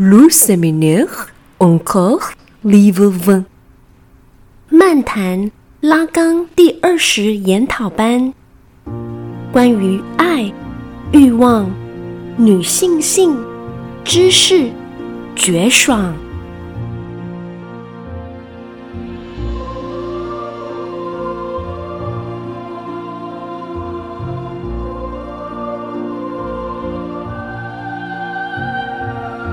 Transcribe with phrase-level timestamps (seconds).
[0.00, 1.26] Le séminaire
[1.58, 2.30] encore
[2.64, 3.42] livre
[4.70, 8.32] 漫谈拉冈第二十研讨班，
[9.50, 10.52] 关于爱、
[11.10, 11.68] 欲望、
[12.36, 13.36] 女性性、
[14.04, 14.70] 知识、
[15.34, 16.14] 绝爽。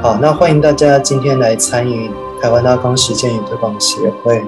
[0.06, 4.40] 好，那欢迎大家今天来参与台湾拉冈实践与推广协会，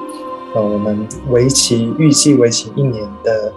[0.54, 3.52] 呃，我们为期预计为期一年的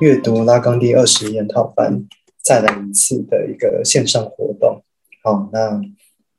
[0.00, 2.04] 阅读拉冈第二十研讨班
[2.42, 4.82] 再来一次的一个线上活动。
[5.24, 5.80] 好，那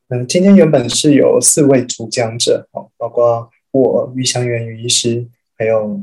[0.10, 5.26] 嗯，今天原本是有四位主讲者，哦，包括我于祥元于医师，
[5.58, 6.00] 还有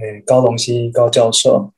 [0.00, 1.70] 嗯高龙熙高教授，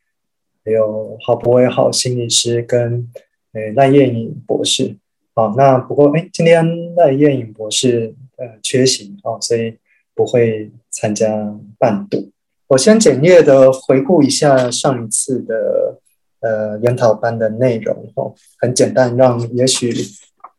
[0.64, 3.06] 还有郝柏玮郝心理师跟
[3.52, 4.96] 呃赖彦颖博士。
[5.36, 9.76] 好，那不过哎，今天赖彦颖博士呃缺席哦，所以
[10.14, 12.30] 不会参加伴读。
[12.68, 15.98] 我先简略的回顾一下上一次的
[16.38, 19.92] 呃研讨班的内容哦，很简单，让也许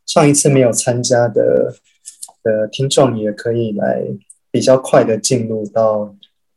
[0.05, 1.73] 上一次没有参加的
[2.43, 4.03] 的听众也可以来
[4.51, 6.13] 比较快的进入到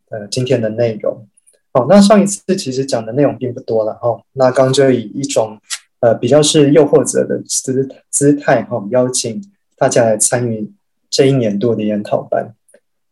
[0.09, 1.25] 呃今天的内容。
[1.73, 5.57] 好，那上一次其实讲的内容并不多了哈，那刚就以一种。
[6.01, 9.43] 呃，比较是诱惑者的姿姿态哈，邀请
[9.77, 10.73] 大家来参与
[11.11, 12.55] 这一年度的研讨班。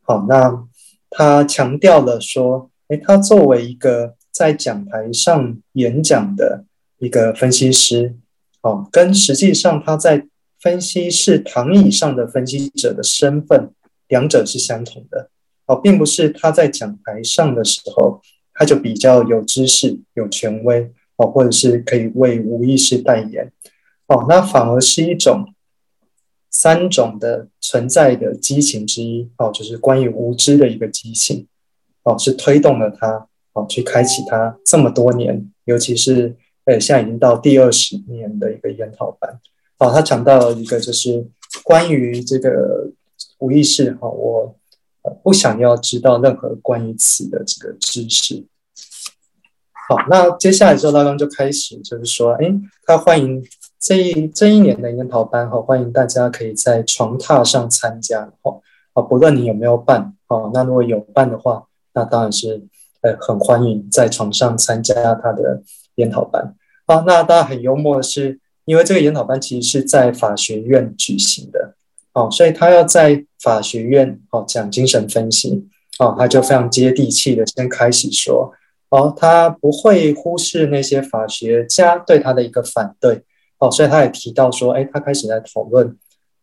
[0.02, 0.64] 好，那
[1.10, 6.64] 他强调了说，诶，他作为一个在讲台上演讲的
[6.98, 8.14] 一个分析师，
[8.62, 10.26] 哦，跟实际上他在
[10.60, 13.70] 分析室躺椅上的分析者的身份，
[14.06, 15.30] 两者是相同的。
[15.66, 18.22] 哦，并不是他在讲台上的时候，
[18.54, 20.92] 他就比较有知识、有权威。
[21.16, 23.52] 哦，或者是可以为无意识代言，
[24.06, 25.52] 哦，那反而是一种
[26.50, 31.46] 三种的存在的激情之一，哦，就是关于无知的一个激情，
[32.02, 39.40] 哦，是推动了他，哦，去开启他这么多年，尤其是呃，现在已经到第二十年的一个研讨班，
[39.78, 41.26] 哦，他讲到了一个就是
[41.64, 42.90] 关于这个
[43.38, 44.54] 无意识，哈，我
[45.22, 48.44] 不想要知道任何关于此的这个知识。
[49.88, 52.52] 好，那接下来之后，拉冈就开始，就是说，哎，
[52.84, 53.40] 他欢迎
[53.78, 58.58] 这一这一年的研讨班，哈，欢迎大家可以在床榻上参加，哈，
[58.94, 62.64] 啊，不论你有没有办，哦，那如果有办的话，那当然是，
[63.02, 65.62] 呃，很欢迎在床上参加他的
[65.94, 66.56] 研讨班。
[66.88, 71.76] 好，那大家很幽默的是，因为这个研讨班其实是在法学院举行的，
[72.12, 75.68] 哦，所以他要在法学院，哦，讲精神分析，
[76.00, 78.52] 哦，他就非常接地气的先开始说。
[78.88, 83.22] 哦，他不会忽视那些法学家对他的一个反对，
[83.58, 85.96] 哦，所以他也提到说，哎，他开始在讨论，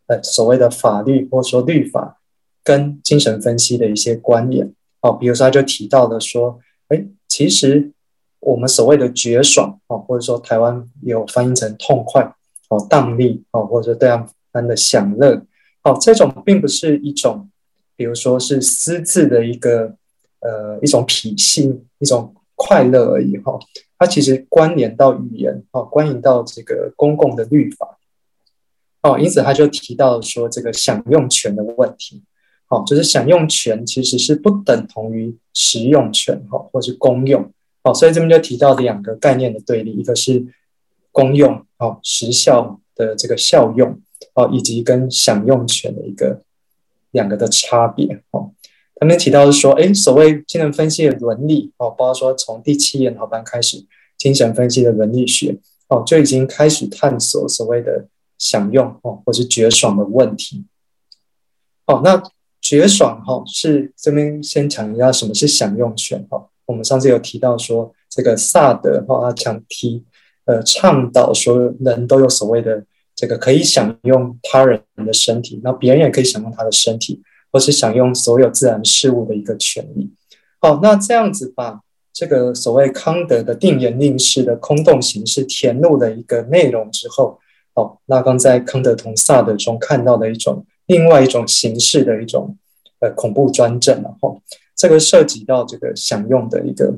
[0.07, 2.19] 呃，所谓的法律或者说律法
[2.61, 6.59] 跟精神分析的一些关联，哦，比如说他就提到了说，
[6.89, 7.91] 哎，其实
[8.41, 12.23] 我们所谓的绝爽，哦，或者说台湾有翻译成痛快，
[12.67, 15.41] 哦，荡利，哦，或者说这样般的享乐，
[15.83, 17.49] 哦，这种并不是一种，
[17.95, 19.95] 比如说是私自的一个。
[20.45, 23.57] 呃，一种脾性，一种快乐而已哈。
[23.97, 27.97] 它其实关联到语言，哈，关联到这个公共的律法，
[29.01, 32.21] 哦，因此他就提到说这个享用权的问题，
[32.67, 37.49] 好，就是享用权其实是不等同于实用权，哈，或是公用，
[37.81, 40.45] 好，所以这边就提到两个概念的对立，一个是
[41.13, 44.01] 公用，哦，时效的这个效用，
[44.33, 46.41] 哦，以及跟享用权的一个
[47.11, 48.51] 两个的差别，哦。
[48.95, 53.85] 他们提到是说，哎，所谓精神分析的伦理哦，包括说从第七研讨班开始，
[54.17, 55.57] 精神分析的伦理学
[55.89, 60.65] 哦，就已经开始探索所谓的享用哦，或是绝爽的问题。
[61.87, 62.23] 哦，那
[62.61, 66.47] 绝爽哈是这边先讲一下什么是享用权哈。
[66.65, 70.05] 我们上次有提到说，这个萨德哈他讲提
[70.45, 77.21] 呃倡导说人都有所谓的这个可以享用他人的身体，那别人也可以享用他的身体。
[77.53, 80.11] 或是享用所有自然事物的一个权利。
[80.59, 87.39] 好，那这样子把这个所谓康德的定言令式的空洞形式填入了一个内容之后，
[87.75, 92.57] 哦，那刚在康德同萨德中看到的一种另外一种形式的一种
[93.01, 94.41] 呃恐怖专政，然后
[94.75, 96.95] 这个涉及到这个享用的一个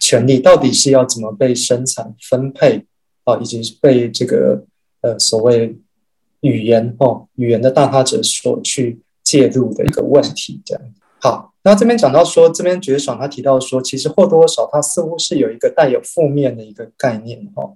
[0.00, 2.84] 权利到底是要怎么被生产分配
[3.22, 4.64] 啊，以及被这个
[5.02, 5.78] 呃所谓
[6.40, 9.00] 语言哦语言的大他者所去。
[9.34, 10.82] 介入的一个问题，这样
[11.20, 11.52] 好。
[11.64, 17.72] 那这边讲到说，这边绝爽他提到说，其实或多或少他似乎是有一个带有负面的一个概念，哈，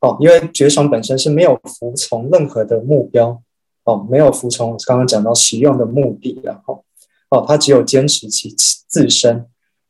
[0.00, 3.42] 哦，因为绝爽本身是没有服从任何的目标，
[3.84, 6.84] 哦，没有服从刚刚讲到使用的目的，然后
[7.28, 8.54] 哦，他只有坚持其
[8.88, 9.44] 自身。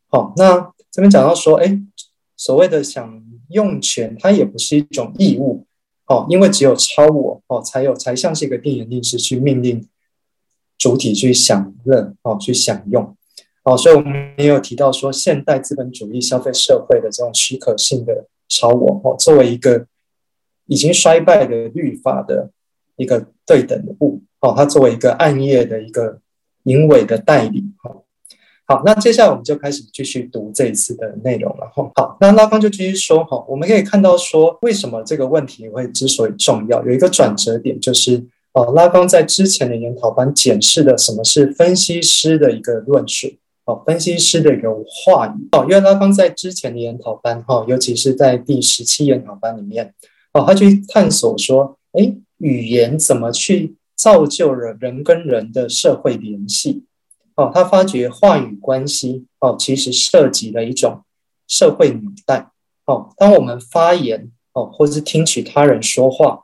[0.08, 1.80] 好，那这边讲到说，哎，
[2.36, 5.66] 所谓的想用权，它也不是一种义务，
[6.06, 9.86] 哦，因为只有超我，哦，才有才像是一个定言定式去命令
[10.78, 13.16] 主体去享乐，哦，去享用，
[13.62, 19.86] 哦，所以我们也有提到说，现代资本主义消费社会的这种许可性的超我，哦，作为一个
[20.66, 22.50] 已经衰败的律法的
[22.96, 26.20] 一个对等的物，哦，它作为一个暗夜的一个
[26.64, 28.02] 淫秽的代理，哦。
[28.66, 31.70] 好，那接下来我们就开始继续读这一次的内容了。
[31.74, 38.24] 哈，好，那拉芳就继续说，哈，我们可以看到说，为什么这个问题会之所以重要，有一个转折点，就是
[38.54, 43.34] 哦，拉冈在之前的研讨班检视了什么是分析师的一个论述，
[43.64, 49.92] 哦，分析师的一个话语，哦，因为拉冈在之前的研讨班，哈，尤其是在第十七研讨班里面，
[50.32, 56.84] 哦，他去探索说，诶，语言怎么去造就了人跟人的社会联系。
[57.34, 61.02] 哦，他发觉话语关系哦，其实涉及了一种
[61.48, 62.50] 社会纽带。
[62.86, 66.43] 哦，当我们发言哦，或是听取他人说话，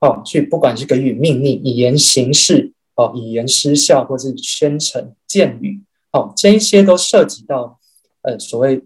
[0.00, 5.80] 哦，去不管是给予命令、以言行事，哦，以言失效，或是宣称谏语，
[6.12, 7.78] 哦，这一些都涉及到
[8.22, 8.82] 呃所谓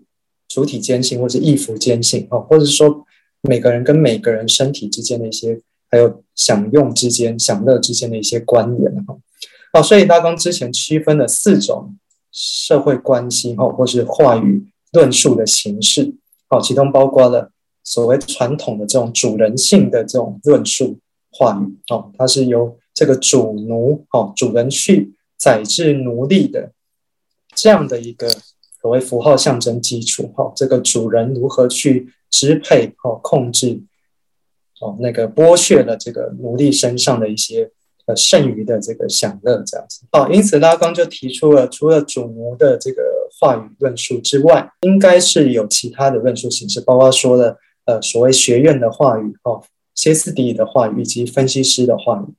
[0.49, 3.07] 主体间性，或是异服间性，哦，或者说
[3.43, 9.17] 每个人跟每个人身体之间的一些，还有享用之间、享乐之间的一些关联，哈。
[9.73, 11.97] 哦，所以大纲之前区分了四种
[12.33, 16.15] 社会关系，哈，或是话语论述的形式，
[16.49, 17.53] 哦，其中包括了
[17.85, 20.99] 所谓传统的这种主人性的这种论述
[21.35, 26.71] 话语，哦，它是由这个主奴，哦，主人去宰制奴隶的
[27.55, 28.31] 这样的一个
[28.81, 33.83] 所谓符号象征基础，哈，这个主人如何去支配，哦，控制，
[34.81, 37.71] 哦，那个剥削了这个奴隶身上的一些。
[38.07, 43.03] 呃，剩余的这个享乐这样子，好，因此拉康就提出了，除了主奴的这个
[43.41, 47.57] 话语论述之外，应该是有其他的论述形式，包括说了，
[47.87, 49.65] 呃，所谓学院的话语，哦，
[49.95, 52.33] 歇斯底里的话语，以及分析师的话语。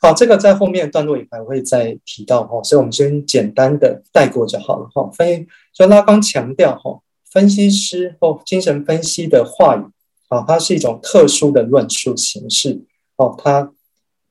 [0.00, 5.10] 好，这个在后面段落里还会再提到，哈，所以我们先简单的带过就好了，哈。
[5.12, 9.82] 分，所以拉冈强调，哈，分析师或精神分析的话语，
[10.28, 12.82] 啊，它是一种特殊的论述形式，
[13.16, 13.72] 哦，它。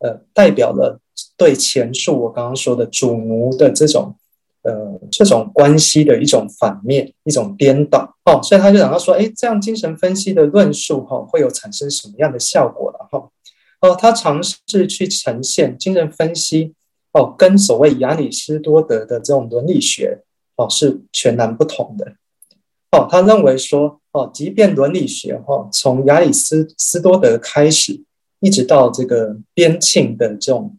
[0.01, 1.01] 呃，代表了
[1.35, 4.15] 对前述我刚刚说的主奴的这种
[4.63, 13.29] 呃这种关系的一种反面，一种颠倒哦，所以他就讲到说，哎，这样精神分析的论述哈、哦，会有产生什么样的效果了哈？
[13.81, 16.73] 哦，他尝试去呈现精神分析
[17.13, 20.23] 哦，跟所谓亚里士多德的这种伦理学
[20.55, 22.13] 哦是全然不同的
[22.91, 23.07] 哦。
[23.09, 28.03] 他认为说哦，即便伦理学哈、哦，从亚里斯斯多德开始。
[28.41, 30.77] 一直到这个边沁的这种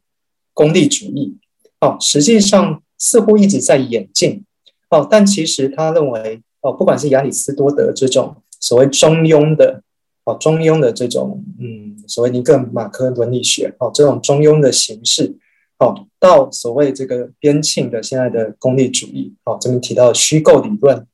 [0.55, 1.37] 功利主义，
[1.83, 4.45] 哦，实际上似乎一直在演进，
[4.91, 9.83] 哦，但其实他认为，哦，不管是亚里士多德这种所谓中庸的，
[10.23, 15.37] 哦，中庸的这种，嗯，所谓尼格马科伦理学，哦，这种中庸的形式，
[15.79, 21.05] 哦，到所谓这个边沁的现在的功利主义，哦，这边提到虚构理论，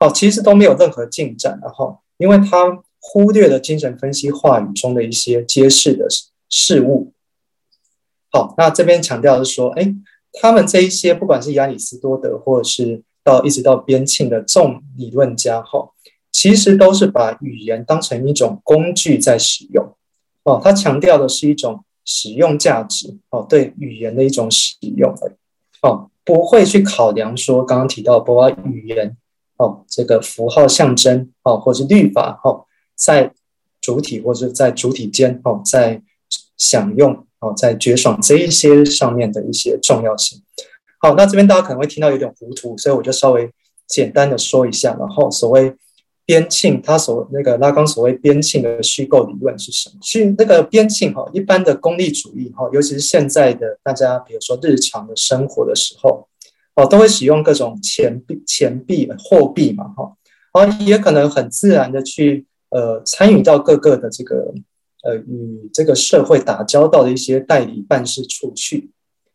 [0.00, 2.82] 哦，其实都没有任何进展，然后，因为他。
[3.00, 6.08] 忽略了精神分析话语中的一些揭示的
[6.50, 7.12] 事物。
[8.28, 9.94] 好，那这边强调的是说，哎，
[10.34, 15.90] 他们这一些不管是亚里士多德，或者是到一直到边沁的众理论家，哈，
[16.30, 19.94] 其实都是把语言当成一种工具在使用。
[20.44, 25.14] 哦，他强调的是一种使用价值，哦，对语言的一种使用。
[25.82, 29.16] 哦，不会去考量说刚刚提到包括语言，
[29.56, 32.64] 哦，这个符号象征，哦，或是律法，哦。
[32.96, 33.32] 在
[33.80, 36.02] 主体或者在主体间哦，在
[36.56, 40.42] 享用哦，在绝爽这一些上面的一些重要性。
[40.98, 43.50] 好，那这边大家可能会听到有点糊涂，所以我就稍微
[43.86, 44.96] 简单的说一下。
[44.98, 45.74] 然后所谓
[46.26, 49.96] 边沁，他所那个拉冈所谓边沁的虚构理论是什么？
[50.02, 56.28] 虚那个边沁哈，一般的功利主义哈，尤其是现在的大家，比如说日常的生活的时候
[56.74, 60.12] 哦，都会使用各种钱币、钱币、货币嘛哈，
[60.52, 62.46] 啊，也可能很自然的去。
[62.70, 64.52] 呃，参与到各个的这个
[65.04, 68.90] 呃与这个社会打交道的一些代理办事处去，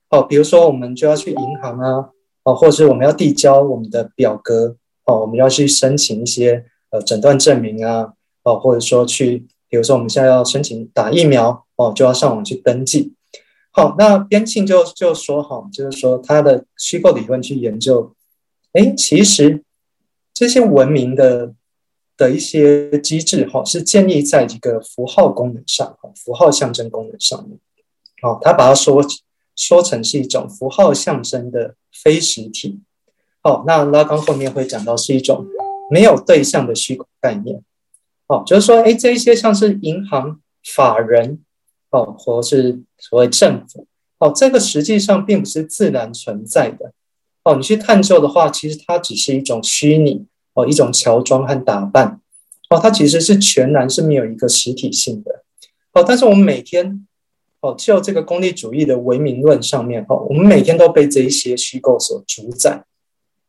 [0.10, 2.10] 哦，比如说我们就要去银行啊，
[2.43, 13.13] 哦，或者是我们要递交我们的表格，哦，我们要去申请一些呃诊断证明啊，哦，或者说去，比如说我们现在要申请打疫苗，哦，就要上网去登记。
[13.72, 18.13] 好，那边庆就就说哈，就是说他的虚构理论去研究，
[18.74, 19.63] 哎，其实
[20.34, 21.53] 这些文明的。
[22.15, 27.58] 的一些机制哈，是建立在一个符号功能上哈，符号象征功能上面。
[28.22, 29.03] 哦，他把它说
[29.55, 32.79] 说成是一种符号象征的非实体。
[33.43, 35.46] 哦，那拉刚后面会讲到是一种
[35.89, 37.62] 没有对象的虚构概念。
[38.27, 40.39] 哦，就是说，哎，这一些像是银行、
[40.74, 41.43] 法人，
[41.89, 43.86] 哦，或是所谓政府，
[44.20, 46.93] 哦，这个实际上并不是自然存在的。
[47.43, 52.19] 哦，你去探究的话，其实它只是一种虚拟，哦，一种乔装和打扮。
[52.69, 55.43] 哦，它其实是全然是没有一个实体性的。
[55.93, 57.05] 哦，但是我们每天，
[57.62, 62.83] 哦，就这个功利主义的唯名论上面，哦，我们每天都被这一些虚构所主宰。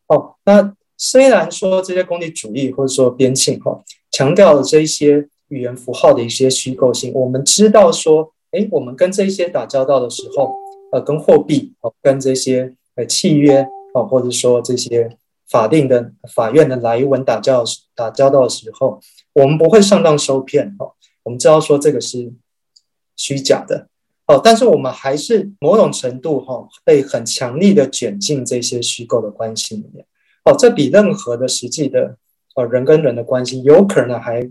[0.08, 10.54] 哦，那虽然说这些功利主义或者说边沁哈强调了这一些语言符号的一些虚构性，我们知道说，哎，我们跟这些打交道的时候，
[10.92, 15.16] 呃，跟货币哦，跟这些呃契约哦，或者说这些
[15.54, 17.62] 法定的法院的来文打交
[17.94, 18.99] 打交道的时候，
[19.34, 20.94] 我们不会上当受骗哦。
[21.23, 22.32] 我们知道说这个是
[23.14, 23.87] 虚假的
[24.26, 30.04] 哦，但是我们还是某种程度哈被很强力的卷进这些虚构的关系里面
[30.44, 32.16] 哦，这比任何的实际的
[32.56, 34.50] 呃人跟人的关系有可能还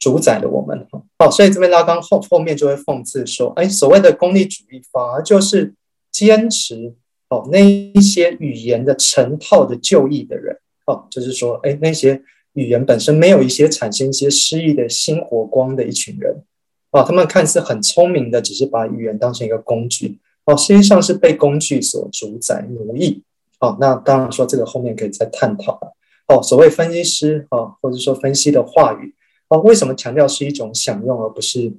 [0.00, 0.84] 主宰了我们
[1.18, 5.72] 哦，所以这边拉冈后后面就会讽刺说，哎，所谓的功利主义反而就是
[6.10, 6.92] 坚持
[7.34, 12.22] 哦那一些语言的成套的旧义的人哦，就是说哎那些。
[12.54, 16.44] 语言本身没有一些产生一些诗意的新火光的一群人，
[16.92, 23.24] 哦，他们看似很聪明的，只是把语言当成一个工具，哦，实际上是被工具所主宰奴役，
[23.58, 25.96] 哦，那当然说这个后面可以再探讨了，
[26.28, 29.12] 哦，所谓分析师，哦，或者说分析的话语，
[29.48, 31.72] 哦，为什么强调是一种享用而不是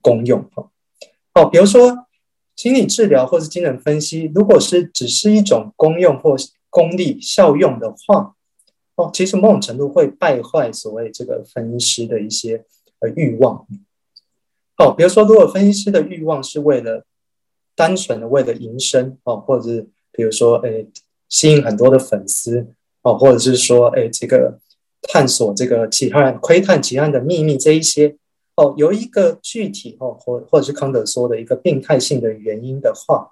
[0.00, 0.40] 公用？
[0.54, 0.70] 哦，
[1.34, 2.06] 哦，比如说
[2.62, 6.36] 心理治疗或是精神分析，如果是只是一种功用或
[6.70, 8.36] 功利效用的话。
[8.94, 12.64] 哦，其实某种程度会败坏所谓这个分析师的一些
[13.00, 13.66] 呃欲望。
[14.76, 17.04] 哦，比如说，如果分析师的欲望是为了
[17.74, 20.86] 单纯的为了营生哦，或者是比如说，诶，
[21.28, 22.68] 吸引很多的粉丝
[23.00, 24.60] 哦，或者是说，诶，这个
[25.00, 28.16] 探索这个其他人窥探其他人的秘密这一些
[28.56, 33.30] 哦，有一个具体哦，或或者是康德说的一个病态性的原因的话，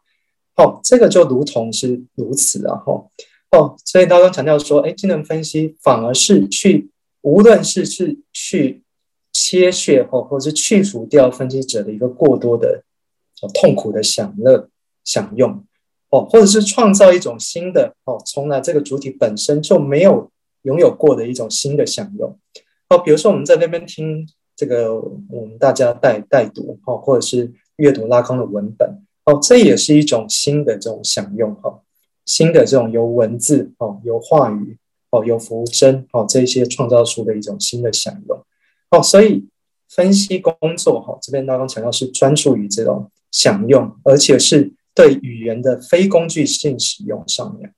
[0.57, 3.11] 哦，这个就如同是如此啊，吼。
[3.53, 6.89] 哦，所以刚刚强调说，哎，精神分析反而是去，
[7.23, 8.85] 无论是是去
[9.33, 12.85] 切削或或是去除掉分析者的一个过多的
[13.61, 14.69] 痛苦的享乐
[15.03, 15.65] 享用，
[16.11, 20.31] 哦，或者是创造一种新的哦，从来这个主体本身就没有
[20.63, 22.39] 拥有过的一种新的享用，
[22.89, 24.25] 哦，比如说我们在那边听
[24.61, 31.81] 这个，我们大家带带读哈，或者是阅读拉康的文本，哦，这也是一种新的这种享用哈。
[32.27, 34.77] 新的这种由文字哦，由话语
[35.09, 38.39] 哦，由符征哦，这些创造出的一种新的享用
[38.91, 39.49] 哦，所以
[39.89, 47.73] 分析工作哈，这边拉康强调是专注于这种享用，而且是对语言的非工具性使用上面。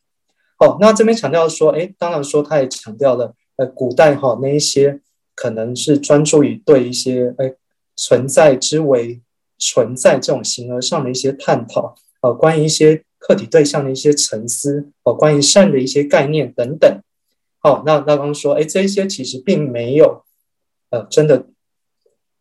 [0.58, 5.00] 哦，那这边强调说，哎，当然说他也强调了，呃，古代哈那一些
[5.34, 7.54] 可能是专注于对一些哎
[7.96, 9.20] 存在之为
[9.58, 13.04] 存在这种形而上的一些探讨，呃，关于一些。
[13.24, 17.00] 客体对象的一些沉思哦，关于善的一些概念等等，
[17.60, 20.24] 好，那那刚刚说，哎，这些其实并没有，
[20.90, 21.46] 呃，真的，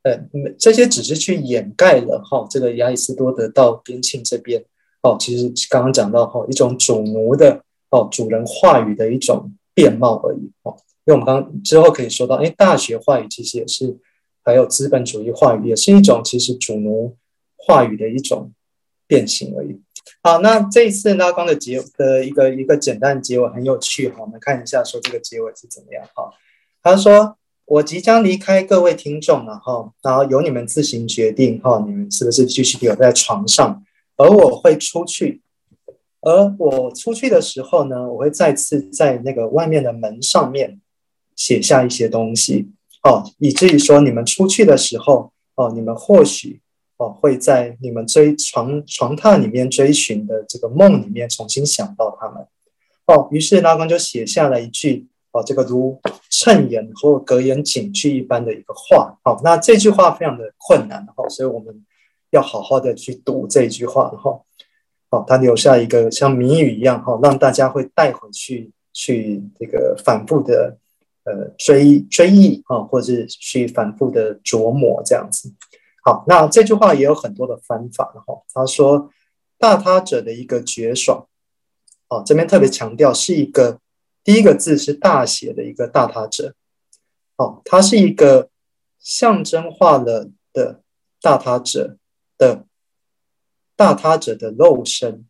[0.01, 0.19] 呃，
[0.57, 4.65] 这些只是去掩盖了哈，这个亚里士多德到边沁这边，
[5.03, 10.75] 哦，其实刚刚讲到哈，一种主奴的哦，主人话语的一种变貌而已哦，
[11.13, 13.97] 我们刚之后可以说到，哎，大学话语其实也是，
[14.43, 17.15] 还有资本主义话语也是一种，其实主奴
[17.57, 18.51] 话语的一种
[19.07, 19.79] 变形而已。
[20.23, 26.31] 好，那这一次拉光的结的一个一个简单结尾很有趣哈，我们看一下说这个结尾是怎么样哈。
[26.83, 33.83] 他说：“我即将离开各位听众了哈，然后由你们自行决定哈，你们是不是继续留在床上，
[34.17, 35.41] 而我会出去，
[36.21, 40.80] 而我出去的时候呢，我会再次在那个外面的门上面
[41.43, 42.69] 写下一些东西
[43.03, 46.62] 哦，以至于说你们出去的时候哦，你们或许。”
[47.01, 52.45] 哦，会在你们追床床榻里面追寻的这个梦里面重新想到他们。
[53.07, 59.17] 哦，于是拉冈就写下了一句哦，这个如衬言或格言警句一般的一个话。
[59.24, 61.83] 哦，那这句话非常的困难哈、哦，所以我们
[62.29, 64.39] 要好好的去读这一句话哈。
[65.10, 70.77] 哦，他留下一个像谜语一样哈、哦，让大家会带回去去这个反复的
[71.31, 75.53] 呃追追忆啊，或者是去反复的琢磨这样子。
[76.03, 78.41] 好，那这句话也有很多的方法哈。
[78.53, 79.09] 他说，
[79.57, 81.27] 大他者的一个绝爽，
[82.09, 83.79] 哦，这边特别强调是一个
[84.23, 86.53] 第一个字是大写的一个大他者，
[87.38, 88.50] 哦，它是一个
[89.00, 90.81] 象征化了的
[91.21, 91.97] 大他者
[92.38, 92.65] 的
[93.75, 95.25] 大他者的肉身，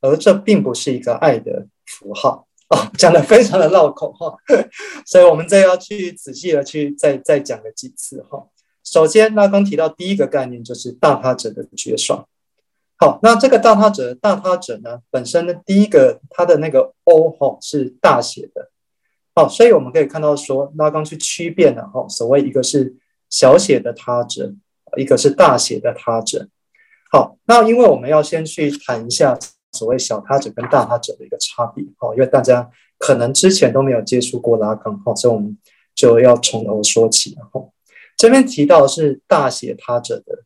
[0.00, 4.36] 而这并不是一个爱的符号哦，讲的非常的绕口哈，
[5.06, 8.46] 所以我们再要去仔细的去再再讲个几次哈。
[8.84, 12.26] 首先，拉冈提到第一个概念就是大他者的绝爽。
[12.96, 18.70] 好，那这个大他者大他者呢，本身呢，第一个它的那个 O 哈是大写的，
[19.34, 22.96] 好，所以我们可以看到说，拉冈去区别了哈，所谓一个是
[23.30, 24.52] 小写的他者，
[24.96, 26.48] 一个是大写的他者。
[27.10, 29.38] 好，那因为我们要先去谈一下
[29.78, 32.68] 所谓小他者跟大他者的一个差别，哈，因为大家
[32.98, 35.56] 可能之前都没有接触过拉冈，哈，所以我们
[35.94, 37.72] 就要从头说起，然后
[38.16, 40.44] 这边提到的是大写他者的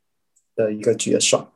[0.55, 1.51] 的一个绝爽，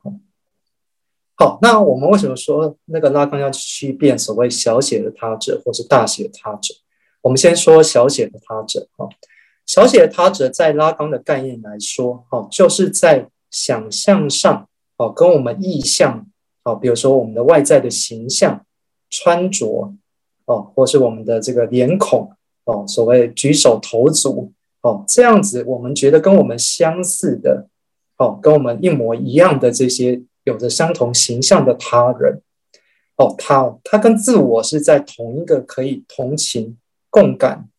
[1.35, 6.73] 好，那我们为什么说那个拉冈要区辨所谓小写的他者或是大写的他者？
[7.21, 9.07] 我们先说小写的他者，哈，
[9.65, 14.67] 小写的他者在拉冈的概念来说，哈，就是在想象上。
[14.99, 16.25] 哦，跟我们意象，
[16.67, 18.65] 哦，比如说我们的外在的形象、
[19.09, 19.93] 穿着，
[20.43, 22.29] 哦，或是我们的这个脸孔，
[22.65, 27.69] 哦，所谓举手投足，哦，这样子，我们觉得跟我们相似的，
[28.17, 32.41] 哦，跟我们一模一样的这些有着相同形象的他人，
[33.15, 36.75] 哦，他他跟自我是在同一个可以同情、
[37.09, 37.69] 共感，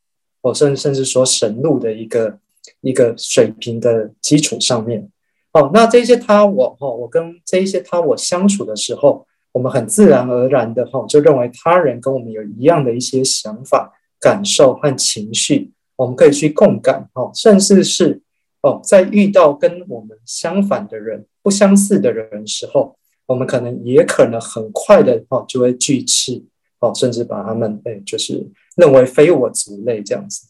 [0.41, 2.39] 哦，甚甚至说神入的一个
[2.81, 5.11] 一个水平的基础上面。
[5.53, 18.21] 哦，那这些他我哈，我跟这一些他我相处的时候，我们很自然而然的哈，就认为他人跟我们有一样的一些想法、感受和情绪，我们可以去共感哈，甚至是
[18.61, 26.45] 哦，在遇到跟我们相反的人、不相似的人的时候，我们可能也可能很快的哈就会拒斥
[26.81, 30.47] 哦，甚至把他们哎就是认为非我族类这样子。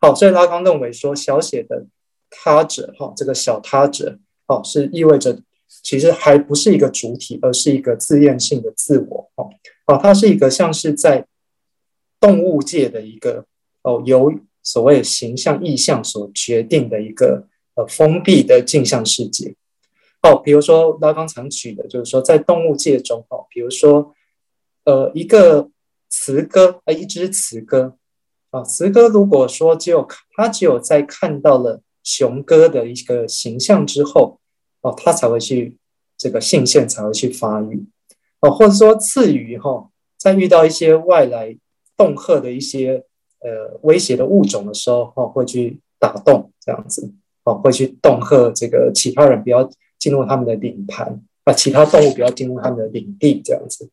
[0.00, 1.86] 好，所以拉冈认为说，小写的
[2.28, 4.18] 他者哈，这个小他者。
[4.50, 5.40] 哦，是意味着
[5.84, 9.30] 其实还不是一个主体，而是一个自验性的自我。
[9.36, 9.48] 哦，
[9.86, 11.24] 哦，它是一个像是在
[12.18, 13.44] 动物界的一个
[13.82, 17.46] 哦，由所谓形象意象所决定的一个
[17.76, 19.54] 呃封闭的镜像世界。
[20.22, 24.12] 哦，比如说拉冈常举的就是说，在动物界中，哦，比如说
[24.84, 25.70] 呃一个
[26.08, 27.96] 雌鸽，呃一只雌鸽
[28.50, 34.39] 啊，雌鸽如果说只有它只有在看到了雄鸽的一个形象之后。
[34.82, 35.76] 哦，它才会去
[36.16, 37.84] 这个性腺才会去发育，
[38.40, 41.56] 哦，或者说刺鱼哈、哦，在遇到一些外来
[41.96, 43.04] 恫吓的一些
[43.40, 47.12] 呃威胁的物种的时候，哈、哦，会去打洞这样子，
[47.44, 53.90] 哦，会去恫吓这个其他人不要进入他们的领盘，啊，其他动物不要进入他们的领地这样子，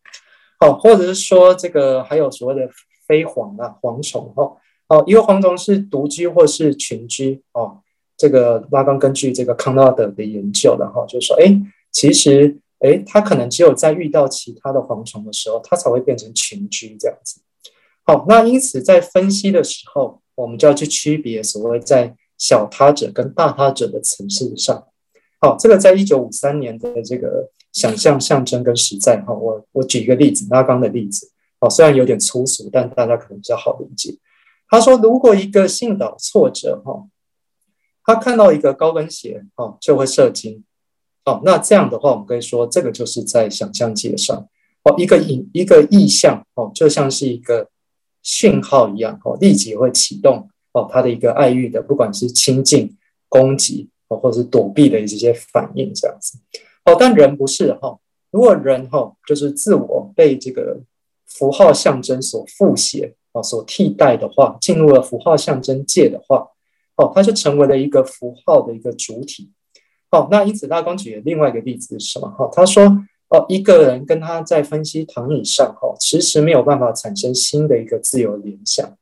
[0.59, 2.69] 哦，或者是说这个还有所谓的
[3.07, 4.55] 飞蝗啊，蝗虫哈，
[4.87, 7.81] 哦，因为蝗虫是独居或是群居哦。
[8.17, 11.55] 这个拉冈根据这个康纳德的研究，然后就说，哎，
[11.91, 17.39] 其实，哎，他可能只有在遇到其他的蝗虫的时候，他才会变成群居这样子。
[18.03, 24.87] 好，那因此在分析的时候，我们就要去区别所谓在小他者跟大他者的层次上。
[25.39, 34.17] 好，这个在一九五三年的这个想象、象征跟实在，哈，我我举一个例子，拉冈的例子，好，虽然有点粗俗，但大家可能比较好理解。
[34.67, 37.05] 他说，如果一个性导挫折，哈。
[38.07, 40.63] 他看到一个高跟鞋，哦，就会射精，
[41.25, 44.47] 哦，那这样的话，我们可以说，这个就是在想象界上，
[44.83, 47.67] 哦，一个影一个意象，哦，就像是一个
[48.23, 52.95] 讯号一样，哦，立即会启动，哦，他的一个爱欲的，不管是亲近、
[53.27, 56.39] 攻击，哦，或者是躲避的这些反应，这样子，
[56.85, 57.99] 哦，但人不是，哈，
[58.31, 60.79] 如果人，哈，就是自我被这个
[61.25, 66.47] 符号象征所复写，哦，所替代的话，进入了符号象征界的话。
[66.97, 69.49] 哦，它就成为了一个符号的一个主体。
[70.09, 72.29] 好，那因此拉光举的另外一个例子是什么？
[72.29, 72.83] 哈，他说，
[73.29, 78.97] 哦，一个人跟他在分析躺椅上，哈，迟迟没有办法产生新的一个自由联想。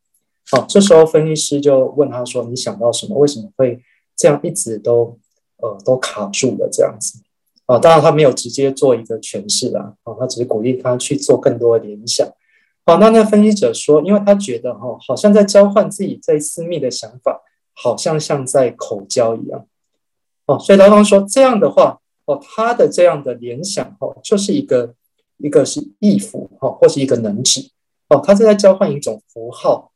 [0.51, 3.17] 好，这时候分析师就问他说：“你想到什么？
[3.17, 3.79] 为什么会
[4.15, 5.17] 这样一直都
[5.58, 7.19] 呃都卡住了这样子？”
[7.67, 12.27] 啊，当然他没有直接做一个诠释啦，啊，他只是鼓励他去做更多的联想。
[12.86, 17.41] 好，那那分析者说，因为他觉得哈，好像在交换自己最私密的想法。
[17.77, 19.67] 好像像在口交一样，
[20.45, 24.95] 哦，所以拉冈说这样的话，哦，他的这样的联想，哦，就是一个
[25.38, 27.69] 一个是意符，哦，或是一个能指，
[28.07, 29.91] 哦，他是在交换一种符号，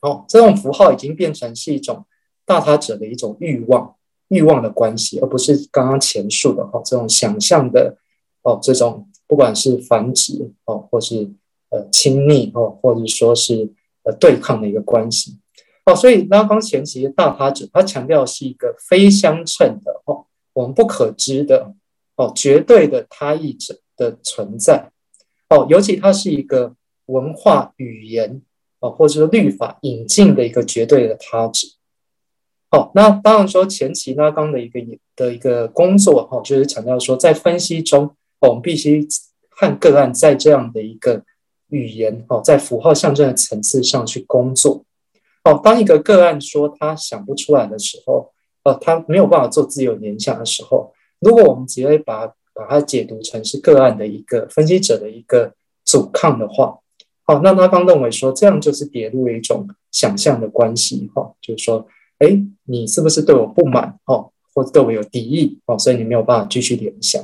[0.00, 2.06] 哦，这种符号已经变成是一种
[2.46, 3.94] 大他者的一种欲望，
[4.28, 7.98] 欲望的关系，而不是刚刚前述的哈，这种想象的，
[8.42, 11.30] 哦，这种不管是繁殖，哦，或是
[11.68, 13.70] 呃亲密，哦，或者说是
[14.04, 15.38] 呃对抗的一个关系。
[15.88, 21.72] 哦，所以拉冈前期大他者，他强调是一个非相称的哦，我们不可知的
[22.16, 24.90] 哦，绝对的他异者的存在，
[25.48, 26.74] 哦，尤其它是一个
[27.06, 28.42] 文化语言
[28.80, 31.66] 哦，或者说律法引进的一个绝对的他者。
[32.70, 34.80] 好，那当然说前期拉冈的一个
[35.16, 39.08] 的一个工作哈，就是强调说在分析中，我们必须
[39.48, 41.24] 和个案在这样的一个
[41.68, 44.84] 语言哦，在符号象征的层次上去工作。
[45.48, 48.30] 哦，当一个个案说他想不出来的时候，
[48.64, 56.78] 哦，他没有办法做自由联想的时候，如果我们直接把把它解读成是个案的一个分析者的一个阻抗的话，
[57.22, 61.88] 好，那他刚认为说这样就是跌入一种想象的关系哈，就是说。
[62.20, 65.78] 哎，你是不是对我不满哦，或者对我有敌意哦？
[65.78, 67.22] 所以你没有办法继续联想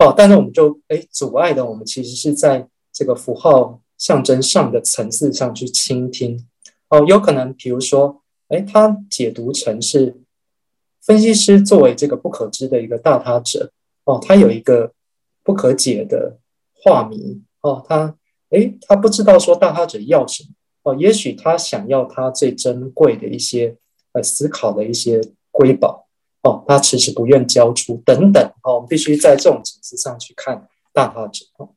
[0.00, 0.12] 哦。
[0.16, 6.44] 但是我们就哎，阻碍的我们其实是在这个符号象征上的层次上去倾听
[6.88, 7.04] 哦。
[7.06, 10.16] 有可能，比如说，哎，他解读成是
[11.02, 13.72] 分析师作为这个不可知的一个大他者
[14.04, 14.92] 哦，他有一个
[15.42, 16.38] 不可解的
[16.74, 18.16] 话谜哦，他
[18.50, 20.50] 哎，他不知道说大他者要什么。
[20.82, 23.76] 哦，也许他想要他最珍贵的一些
[24.12, 25.20] 呃思考的一些
[25.50, 26.08] 瑰宝
[26.42, 31.68] 哦，他迟迟不愿交出等等哦，我们必须在这种层次上去看大他者哦。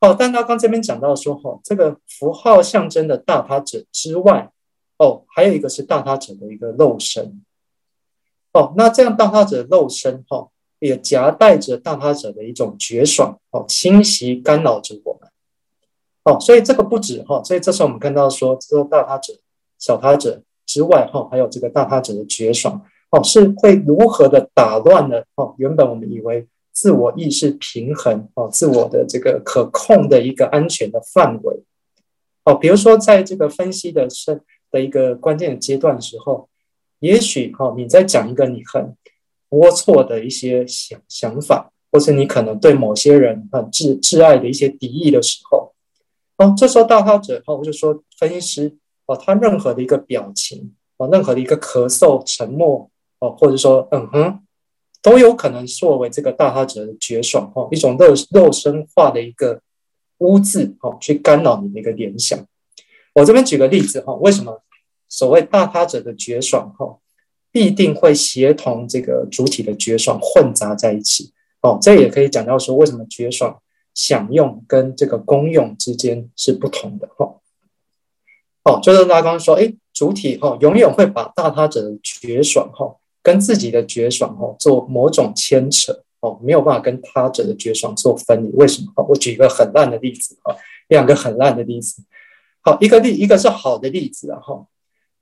[0.00, 4.50] 哦，但他刚这边讲到说哈、哦，这个符号象征的大他者之外
[4.98, 7.42] 哦，还有一个是大他者的一个肉身
[8.52, 15.28] 哦，那这样大他者肉身哈、哦，也夹带着大他者的一种绝爽哦，侵袭干扰着我们。
[16.24, 19.32] 哦，所以这个不止哈，所以这时候我们看到说，这个大他者、
[19.78, 22.80] 小他者之外哈，还有这个大他者的绝爽
[23.10, 25.54] 哦，是会如何的打乱了哦？
[25.58, 26.46] 原本我们以为
[26.78, 31.64] 自我意识平衡哦，自我的这个可控的一个安全的范围
[32.44, 36.48] 哦，比如说在这个分析的是的一个关键的阶段的时候，
[37.00, 38.94] 也许哈，你在讲一个你很
[39.50, 45.74] 龌龊的一些想想法，或是你可能对某些人很挚挚爱的一些敌意的时候。
[46.36, 52.88] 哦，这时候大他者哦，我就说分析师哦，他任何的一个表情哦，任何的一个咳嗽、沉默
[53.18, 54.40] 哦，或者说嗯哼，
[55.02, 59.60] 都有可能作为这个大他者的绝爽哦，一种肉肉身化的一个
[60.18, 62.38] 污渍哦，去干扰你的一个联想。
[63.14, 64.62] 我这边举个例子哈，为什么
[65.08, 66.98] 所谓大他者的绝爽哈，
[67.50, 71.32] 必定会协同这个主体的绝爽混杂在一起
[71.62, 71.78] 哦？
[71.80, 73.60] 这也可以讲到说，为什么绝爽。
[73.94, 77.34] 享用跟这个功用之间是不同的哈，
[78.62, 82.94] 哦，就是他刚刚说，哎，主体哈永远会把大他者的绝爽哈
[83.28, 88.48] 跟自己的绝爽哈做某种牵扯哦，没有办法跟他者的绝爽做分离。
[88.54, 89.04] 为什么？
[89.06, 90.56] 我举一个很烂的例子啊，
[90.88, 92.02] 两个很烂的例子。
[92.62, 94.66] 好，一个例一个是好的例子啊哈，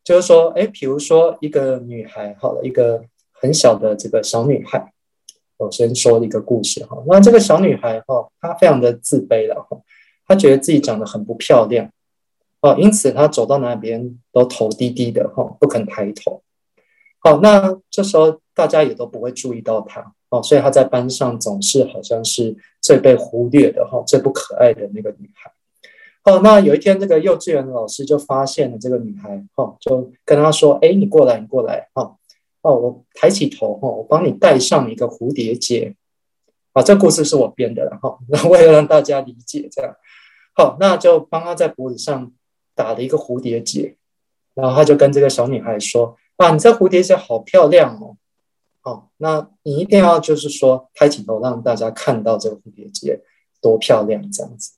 [0.05, 4.93] 就是说，哎，比如说一个女孩，好了，一个很小的这个小女孩。
[5.57, 9.77] 我先说一个故事哈，那这个小女孩哈，她非常的自卑了哈，
[10.29, 11.91] 她觉得自己长得很不漂亮
[12.61, 16.41] 哦，因此她走到哪边都头低低的哈，不肯抬头。
[17.27, 25.51] 好，那这时候大家也都不会注意到她哦，所以她在班上总是好像是最被忽略的哈，最不可爱的那个女孩。
[26.23, 32.15] 好，那有一天这个幼稚园的老师就发现了这个女孩哈，就跟她说：“哎，你过来，你过来哈。”
[32.63, 35.97] 哦，我抬起头哈，我帮你戴上一个蝴蝶结。
[36.75, 39.95] 啊，这故事是我编的了哈，那为了让大家理解这样，
[40.55, 42.31] 好，那就帮他在脖子上
[42.77, 43.97] 打了一个蝴蝶结，
[44.55, 48.17] 然后他就跟这个小女孩说：“啊，你这蝴蝶结好漂亮哦，
[48.81, 53.21] 好，那你一定要就是说抬起头让大家看到这个蝴蝶结
[53.61, 54.73] 多漂亮这样子。”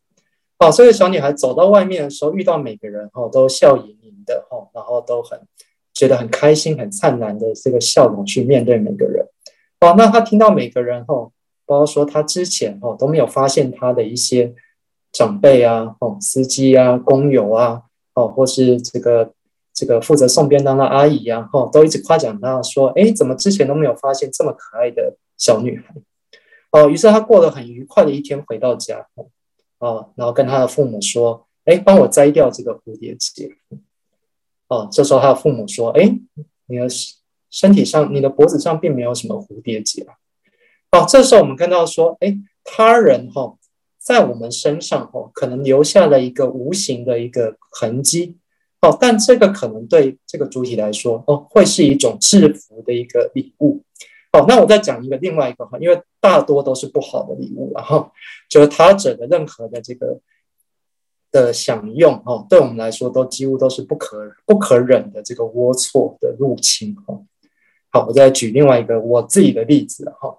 [0.58, 5.40] 哦，所以小女孩走到外面的时候，遇到每个人哈都笑盈盈的哈，然后都很。
[5.94, 9.26] 觉得很开心、很灿烂的这个笑容去面对每个人，
[9.80, 11.32] 哦，那她听到每个人哦，
[11.66, 14.54] 包括说她之前哦都没有发现她的一些
[15.10, 17.82] 长辈啊、哦司机啊、工友啊、
[18.14, 19.32] 哦或是这个
[19.78, 25.94] 这个负责送便当的阿姨呀，哦都一直夸奖他说，哎，怎么之前都没有发现这么可爱的小女孩？
[26.72, 29.06] 哦，于是他过了很愉快的一天，回到家，
[29.78, 33.52] 哦，然后跟他的父母说，哎，帮我摘掉这个蝴蝶结。
[34.66, 36.18] 哦，这时候他的父母说：“哎，
[36.66, 36.86] 你的
[37.50, 40.04] 身体上，你的脖子上并没有什么蝴蝶结。”
[40.90, 43.58] 哦，这时候我们看到说：“哎，他人哈、哦，
[43.98, 48.36] 在我们身上、哦，可能留下了一个无形的一个痕迹。
[48.80, 53.82] 哦，但这个可能对这个主体来说，哦，会是一种制服的一个礼物。
[54.32, 58.10] 哦，那我再讲一个另外一个哈，因为大多都是不好的礼物，然后
[58.48, 60.20] 就是他者的任何的这个。”
[61.30, 67.22] 的享用哦，对我们来说都几乎都是不可不可忍的这个龌龊的入侵哦。
[67.90, 70.38] 好，我再举另外一个我自己的例子哈。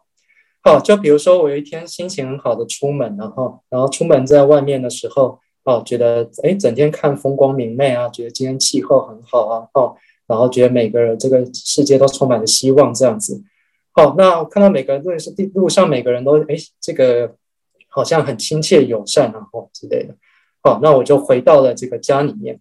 [0.64, 9.96] 哦，就比如说我有一天心情很好的出门，然后然后出门在外面的时候，哦，觉得哎，整天看风光明媚啊，觉得今天气候很好啊，哦，
[10.28, 13.44] 然后觉得每个人这个世界都充满了希望这样子。
[13.92, 17.36] 好，那我看到每个路是路上每个人都哎，这个
[17.88, 20.16] 好像很亲切友善啊，哦之类的。
[20.62, 22.60] 好，那我就回到了这个家里面，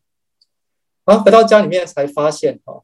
[1.04, 2.82] 然后回到家里面才发现哦，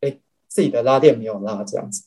[0.00, 2.04] 哎，自己的拉链没有拉这样子。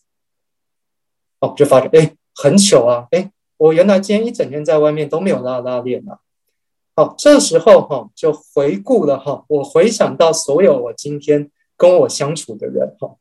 [1.40, 3.08] 哦，就发觉哎，很糗啊！
[3.12, 6.20] 哎，我原来今天一整天在外面都没有拉拉链啊。
[6.96, 13.16] 好，这时候哈，就回顾了哈，我回想到所有我今天跟我相处的人哈，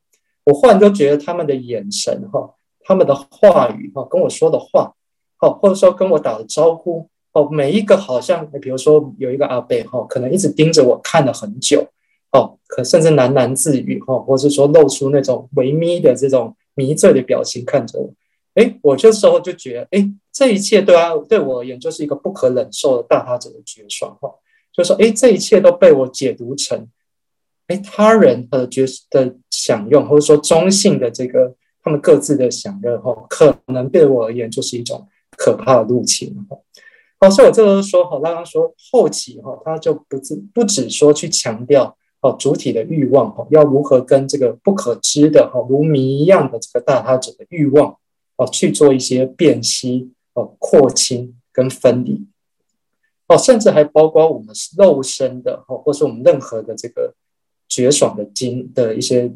[0.45, 2.55] 我忽然就觉得他们的眼神哈，
[2.85, 4.95] 他们的话语哈，跟我说的话，
[5.37, 11.87] 好，或者说跟我打的招呼哦，每一个好像，比如说有一个阿伯哈，可能一直盯着我看了很久，
[12.33, 16.57] 哦，可甚至喃喃自语哈，或是说露出那种微眯的这种。
[16.75, 18.11] 迷醉的表情看着我，
[18.55, 24.29] 哎，我这时候就觉得，哎，这一切对啊，对我而言就是一个不可忍受的大他者的绝爽哈，
[24.73, 26.87] 就说，哎，这一切都被我解读成，
[27.69, 36.59] 哎，他人的觉的享用，或者说中性的这个他们各自的享乐哈，可能对我而言就是一种可怕的入侵哈。
[37.21, 41.97] 好，所以我这个说哈，刚刚说后期哈，他就不只不只说去强调。
[42.25, 47.97] 哦，主体的欲望哈，要如何跟这个不可知的哈，如谜一样的这个大他者的欲望
[48.37, 52.27] 哦，去做一些辨析哦、扩清跟分离
[53.27, 57.14] 哦，甚至还包括我们肉身的哈，或是我们任何的这个
[57.68, 59.31] 绝爽的经的一些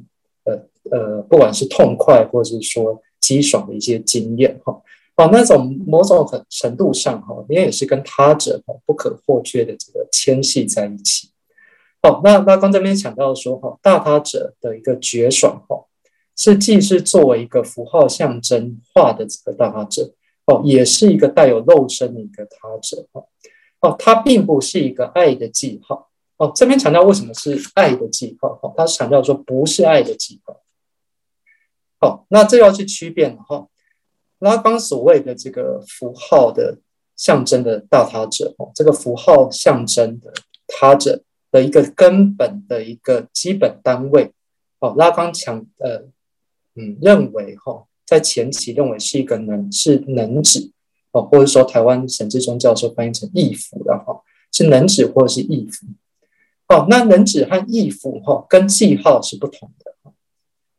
[0.45, 0.55] 呃
[0.91, 4.83] 呃，不管是痛快或是说激爽的一些经验哈，
[5.17, 11.31] 哦，那种某种程度上哈，你也是跟他者哈不可或缺的这个牵系在一起。
[12.03, 15.85] 好，那那刚这边讲到说哈，大他者的一个绝爽哈，
[16.37, 20.13] 是既是作为一个符号象征化的这个大他者
[20.45, 23.27] 哦，也是一个带有肉身的一个他者哦
[23.81, 26.53] 哦，它并不是一个爱的记号哦。
[26.55, 28.73] 这边强调为什么是爱的记号哈？
[28.77, 30.61] 它强调说不是爱的记号。
[31.99, 33.67] 好，那这要去区别哈。
[34.39, 36.79] 拉冈所谓的这个符号的
[37.17, 40.33] 象征的大他者哦，这个符号象征的
[40.69, 41.23] 他者。
[41.53, 44.33] 的一个根本的一个基本单位，
[44.81, 46.05] 哦，拉冈强呃，
[46.77, 50.71] 嗯，认为哈、哦，在前期认为是一个能是能指
[51.11, 55.87] 哦，或者说台湾沈志忠教授翻译成意符的哈，是能指或者是意符，
[56.69, 60.13] 哦，那能指和意符哈跟记号是不同的，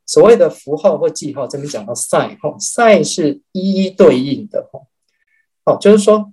[0.06, 4.82] 所谓的符号或记号，这边讲到 sign 哈，sign 是一一对应的哈，
[5.66, 6.32] 好，就是说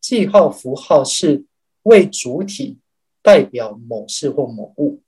[0.00, 1.44] 记号符号是
[1.82, 2.78] 为主体。
[3.22, 5.02] 代表某事或某物。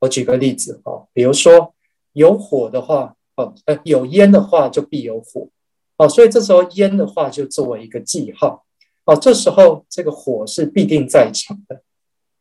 [0.00, 1.72] 我举个例子哈，比如说
[2.12, 5.48] 有火的话，哦，呃，有烟的话就必有火，
[5.96, 8.64] 哦，所以这时候烟的话就作为一个记号，
[9.04, 11.82] 哦，这时候这个火是必定在场的，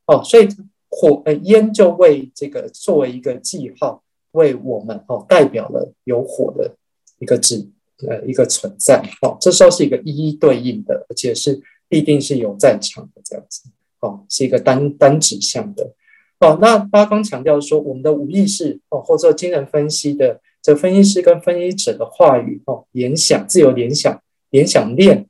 [0.05, 0.47] 哦，所以
[0.89, 6.75] 火呃烟就为这个作为一个记号，为我们哦代表了有火的
[7.19, 7.67] 一个指
[8.07, 13.69] 呃一个存在，哦，这时候是一个一一对应的，而且是必定是有在场的这样子。
[14.01, 15.93] 哦，是一个单单指向的。
[16.39, 25.27] 哦，那拉冈强调说，我们的无意识哦，或者精神分析的这分析师跟分析者的话语哦，联想、自由联想、联想链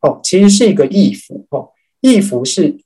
[0.00, 1.70] 哦，其实是一个意符哦。
[2.00, 2.78] 意符是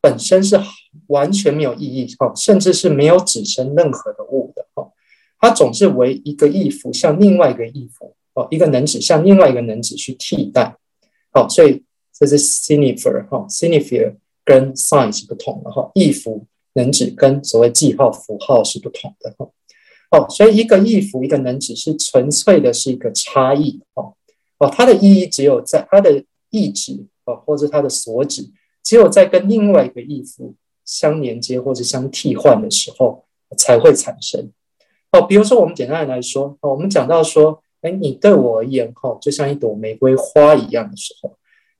[0.00, 0.60] 本身是
[1.08, 4.92] 完全没有意义哦，甚至是没有指称任何的物的哦。
[5.38, 10.76] 它总是为一个意符向另外一个意符哦，一个能指向另外一个能指去替代。
[11.32, 14.16] 好，所以这是 signifier 哈，signifier。
[14.46, 19.44] 跟 sign 是不同的哈，意符能指跟所谓记号符号是不同的哈。
[19.44, 19.50] 哦，
[20.16, 24.14] 哦所以一个意符一个能指是纯粹的是一个差异哦
[24.58, 28.50] 哦，它的意义只有在它的意指哦，或者它的所指，
[28.82, 33.24] 只有在跟另外一个意符相连接或者相替换的时候
[33.58, 34.50] 才会产生。
[35.12, 41.36] 哦，比如说我们简单的来说，哦，我们讲到说，哎，你对我而言哈，就像一朵玫瑰花一样的时候，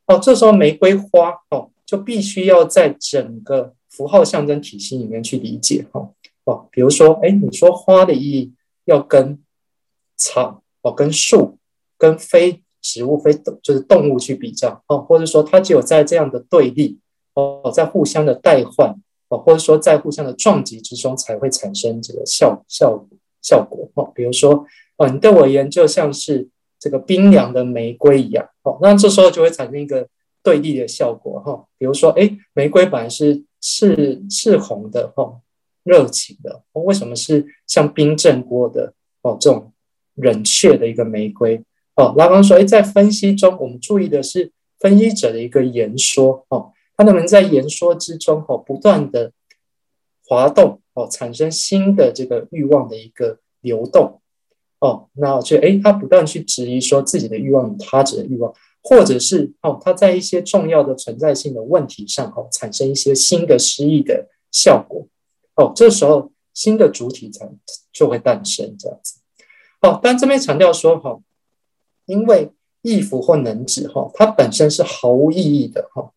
[0.07, 1.70] 哦，这时候玫瑰花哦。
[1.87, 6.11] 就必须要在整个符号象征体系里面去理解哈
[6.46, 8.54] 哦，比如说，哎，你说花的意义
[8.87, 9.38] 要跟
[10.16, 11.59] 草哦、跟树、
[11.98, 16.98] 跟非植物、非动就是动物去比较哦，或者说它只有在这样的对立
[17.35, 18.96] 哦，在互相的代换
[19.28, 23.06] 哦，或者说在互相的撞击之中才会产生这个效效
[23.42, 24.11] 效果哦。
[24.14, 24.64] 比如说，
[24.96, 26.48] 哦，你对我而言就像是
[26.80, 30.09] 这个冰凉的玫瑰一样哦，那这时候就会产生一个。
[30.42, 35.40] 对立的效果哈，比如说，哎，玫瑰本来是赤赤红的哈，
[35.87, 39.72] 热情的哦，为什么是像冰镇过的哦这种
[40.16, 41.62] 冷却的一个玫瑰？
[41.94, 49.33] 哦，拉刚说，哎，在分析中，我们注意的是分析者的一个言说，哦，他能不能在言说之中，哦，不断的
[50.27, 54.20] 滑动，哦，产生新的这个欲望的一个流动，
[54.81, 65.07] 哦，那就哎，他不断去质疑说自己的欲望与他者的欲望，或者是哦，他在一些重要的存在性的问题上，哦，产生一些新的诗意的效果，
[65.57, 67.51] 哦，这时候新的主体才
[67.92, 69.19] 就会诞生，这样子，
[69.83, 71.21] 哦，但这边强调说，哈。
[72.09, 76.12] 因为意符或能指哈，它本身是毫无意义的哈，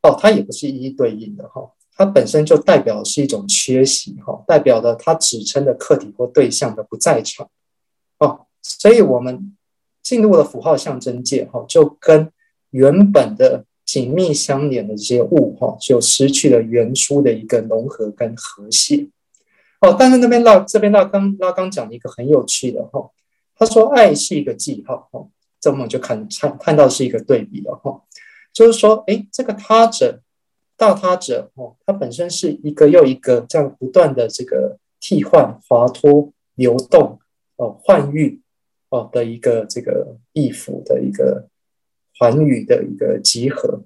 [0.00, 7.50] 哦，它也不是一一对应的哈，它本身就代表是一种缺席哈，代表了它指称的客体或对象的不在场，
[8.16, 9.54] 哦，所以我们
[10.02, 12.32] 进入了符号象征界哈，就跟
[12.70, 19.08] 原本的紧密相连的这些物哈，就失去了原初的一个融合跟和谐，
[19.80, 23.10] 哦，但是那边拉这边拉刚拉刚讲了一个很有趣的哈。
[23.56, 25.26] 他说：“爱是一个记号，哈，
[25.58, 28.02] 这我们就看看看到是一个对比了，哈，
[28.52, 30.20] 就是说，哎，这个他者、
[30.76, 37.18] 大他者，哈，它本身是一个又一个这样不断的这个替换、滑脱、流动、
[37.56, 38.42] 哦、换喻、
[38.90, 41.48] 哦的一个这个意符的一个
[42.18, 43.82] 环语的一个集合，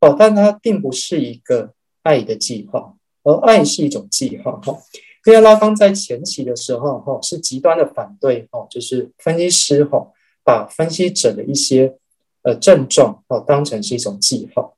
[0.00, 4.78] 哦，但它并不是一个爱的记号，而爱是一种记号，哈。”
[5.24, 10.10] 因为拉冈在前期的时候，哈是极端的反对，哈，就是分析师，哈
[10.42, 11.96] 把分析者的一些
[12.42, 14.76] 呃症状，哦当成是一种记号。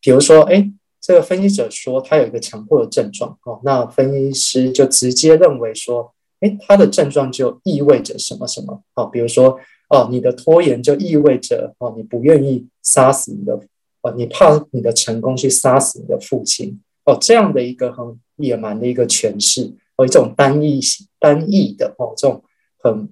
[0.00, 13.58] 比如说，哎，这个分析者说他有一个强迫的症状，哦，那分析师就直接认为说，哎，他的症状就意味着什么什么，啊，比如说，哦，你的拖延就意味着，哦，你不愿意杀死你的，
[14.02, 18.18] 哦，你怕你的成功去杀死你的父亲，哦，这样的一个很。
[18.36, 20.80] 野蛮的一个诠释，哦，一种单义
[21.20, 22.42] 单义的哦，这种
[22.78, 23.08] 很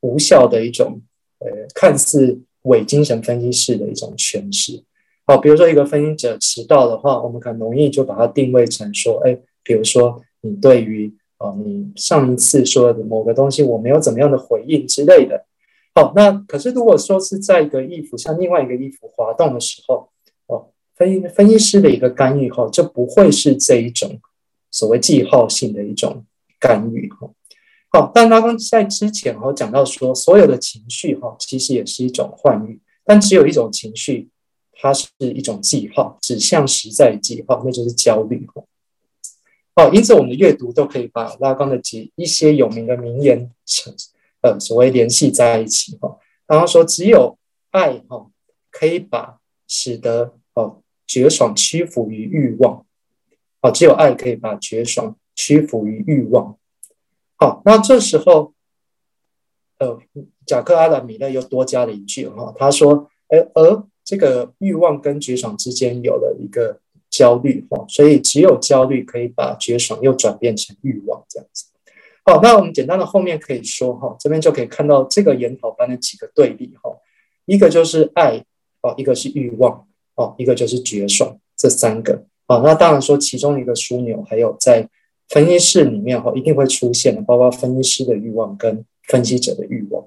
[0.00, 1.00] 无效的一种
[1.38, 4.84] 呃，看似伪精神分析式的一种诠释。
[5.24, 15.46] 好，比如说一个分析者迟到的话，我们很容易就把它定位成说，哎，比如说你对于哦，你上一次说的某个东西，我没有怎么样的回应之类的。
[15.96, 20.10] 好，那可是如果说是在一个衣服向另外一个衣服滑动的时候，
[20.46, 24.20] 哦，分分析师的一个干预后，就不会是这一种。
[24.72, 26.26] 所谓记号性的一种
[26.60, 27.30] 干预哈，
[27.88, 34.28] 好，但他刚在之前哈讲到说，所有的情绪哈其实也是一种幻喻，但只有一种情绪，
[34.72, 38.62] 它是一种记号，指向实在记号，那就是焦虑哈。
[39.74, 43.94] 好，因此我们的阅读都可以把拉冈的几一些有名的名言成
[44.46, 46.16] 呃所谓联系在一起哈。
[46.46, 47.36] 然后说，只有
[47.70, 48.30] 爱哈
[48.70, 52.86] 可以把使得哦绝爽屈服于欲望。
[53.62, 56.56] 哦，只有爱可以把绝爽屈服于欲望。
[57.36, 58.54] 好，那这时候，
[59.78, 59.98] 呃，
[60.46, 66.80] 贾克阿兰米勒又多加了一句哈，他说，哎而这个欲望跟绝爽之间有了一个
[67.10, 71.66] 焦虑哈，所以只有焦虑可以把绝爽又转变成欲望这样子。
[72.28, 76.90] 好，那我们简单的后面可以说哈，这边就可以看到这个研讨班的几个对立哈，
[77.44, 78.44] 一个就是爱
[78.82, 79.86] 哦，一个是欲望
[80.16, 82.24] 哦，一个就是绝爽，这三个。
[82.48, 84.88] 好，那当然说其中一个枢纽，还有在
[85.28, 90.04] 分析室里面哈，一定会出现的，包括分析师的欲望跟分析者的欲望。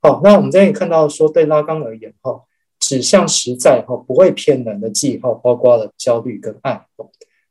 [0.00, 2.40] 好，那我们这里看到说，对拉冈而言哈，
[2.78, 6.86] 指向实在哈，不会骗人的记号，包括了焦虑跟爱。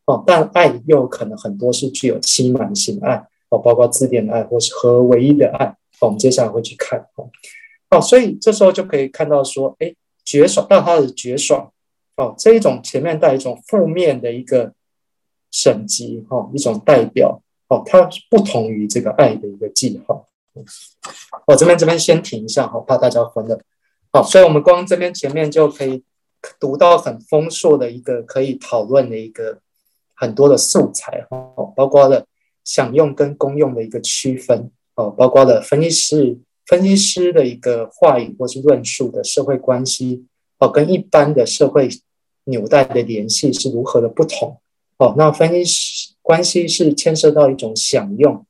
[0.06, 5.76] 哦，但爱又可能很多是具有欺瞒性爱，哦，包括字典的爱或是合唯一的爱。
[6.02, 7.06] 我们接下来会去看。
[7.90, 11.72] 好，所以这时候就可以看到说，哎，绝爽，那他的绝爽。
[12.16, 14.74] 哦，这一种前面带一种负面的一个
[15.52, 20.26] 省级，哈，一种代表，哦，它不同于这个爱的一个记号。
[21.48, 23.60] 我这边这边先停一下，哈，怕大家混了。
[24.12, 26.04] 好，所以我们光这边前面就可以
[26.60, 29.60] 读到很丰硕的一个可以讨论的一个
[30.14, 31.38] 很多的素材，哈，
[31.76, 32.26] 包括了
[32.70, 40.26] 享用跟公用的一个区分，哦，包括了分析师分析师的一个话语或是论述的社会关系，
[40.60, 41.90] 哦，跟一般的社会。
[42.46, 44.60] 纽带的联系是如何的不同？
[44.98, 48.44] 哦，那分析师关系是牵涉到一种享用。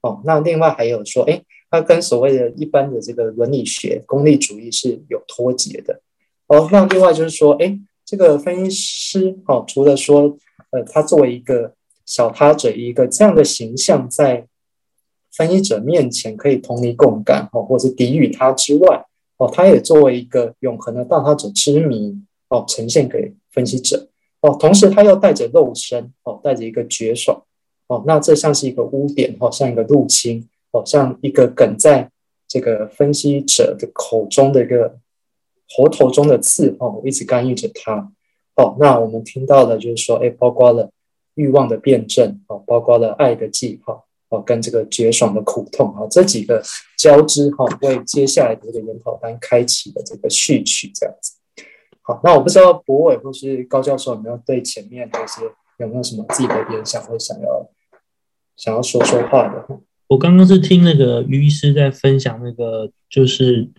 [0.00, 1.40] 哦，那另外还有说，哎，
[1.70, 6.00] 它跟所谓的一般的这个伦理学功利主义是有脱节的。
[6.48, 10.36] 哦，那另外就是说，哎，这个分析师，哦，除了说，
[10.70, 11.72] 呃，他作为一个
[12.10, 14.48] 小他者，一个这样的形象，在
[15.30, 19.06] 分析者面前可以同理共感，哦，或者抵御他之外，
[19.36, 22.20] 哦，他也作为一个永恒的大他者之谜。
[22.52, 24.08] 哦，呈现给分析者
[24.40, 27.40] 哦，同时他又带着肉身哦，带着一个绝爽
[27.86, 32.10] 哦，那这像是一个污点哦，像一个入侵哦，像一个梗在
[32.48, 34.98] 这个分析者的口中的一个
[35.68, 38.10] 喉头中的刺哦，一直干预着他。
[38.56, 40.90] 哦，那我们听到的就是说，哎，包括了
[41.34, 46.62] 欲望的辩证哦，包括了爱的记号哦，跟这个绝爽的苦痛啊，这几个
[46.98, 51.32] 交织哈，为接下来的这个研讨班开启了这个序曲，这样子。
[52.02, 55.42] 好，那我不知道博伟或是高教授有没有对前面这些
[55.78, 57.70] 有没有什么自己的联想或想要
[58.56, 59.80] 想要说说话的？
[60.08, 63.70] 我刚刚是听那个于医师在分享那个，就是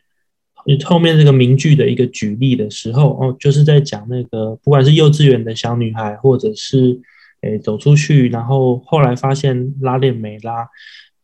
[0.65, 7.01] 你后面这个名句的一个举例的时候，哦，就是在讲那个，不管是幼稚园的小女孩，或者是
[7.41, 10.67] 诶走出去，然后后来发现拉链没拉，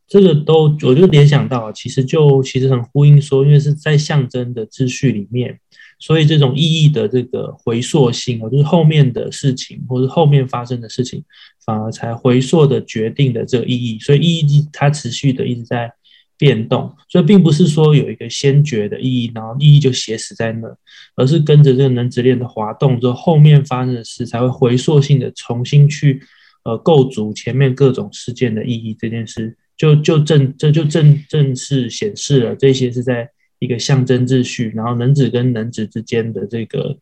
[0.06, 5.58] 这个都我就联想到，其实就其实很呼应说，因为是在象征的秩序里面。
[6.00, 11.24] 所以这种意义的这个回溯性哦，就是后面的事情或者后面发生的事情，
[11.66, 13.98] 反而才回溯的决定的这个意义。
[13.98, 15.92] 所以意义它持续的一直在
[16.38, 20.74] 变动，所以并不是说有一个先决的意义，然后意义就写死在那，
[21.16, 26.22] 而是跟着这个能指链的滑动之后，后面发生的事才会回溯性的重新去
[26.64, 28.96] 呃构筑前面各种事件的意义。
[28.98, 33.28] 这件事就就正这就正正式显示了这些是在。
[33.60, 36.96] 一个象征秩序，然后能指跟能指之间的这个，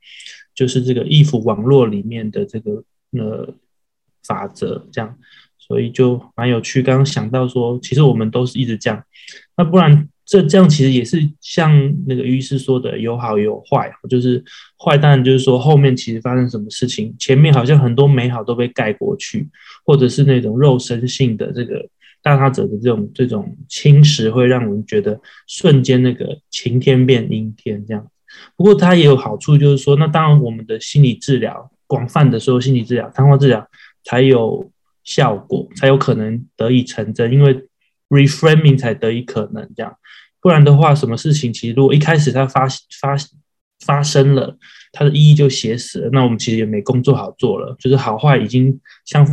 [0.55, 3.55] 就是这个意符网络里面的这个呃
[4.27, 5.19] 法则，这样，
[5.67, 6.83] 所以就蛮有趣。
[6.83, 9.03] 刚刚想到说，其实我们都是一直这样，
[9.57, 11.73] 那不然这这样其实也是像
[12.07, 14.43] 那个于医师说的，有好有坏，就是
[14.83, 19.49] 坏蛋就是说后面其实发生什么事情，前面好像很多美好都被盖过去，
[19.85, 21.89] 或者是那种肉身性的这个。
[22.23, 28.05] 大他者的这种这种侵蚀，会让我们觉得瞬间那个晴天变阴天这样。
[28.57, 33.65] 不过它也有好处，就是说，那当然我们的心理治疗，广泛的说心理治疗、谈话治疗
[34.03, 34.69] 才有
[35.07, 37.67] 效果，才有可能得以成真，因为
[38.11, 39.97] reframing 才得以可能这样。
[40.43, 42.69] 不然的话，什么事情其实如果一开始它发
[43.01, 43.17] 发
[43.81, 44.59] 发生了，
[44.93, 49.25] 它的意义就写死了，那我们其实也没工作好做了，就是好坏已经像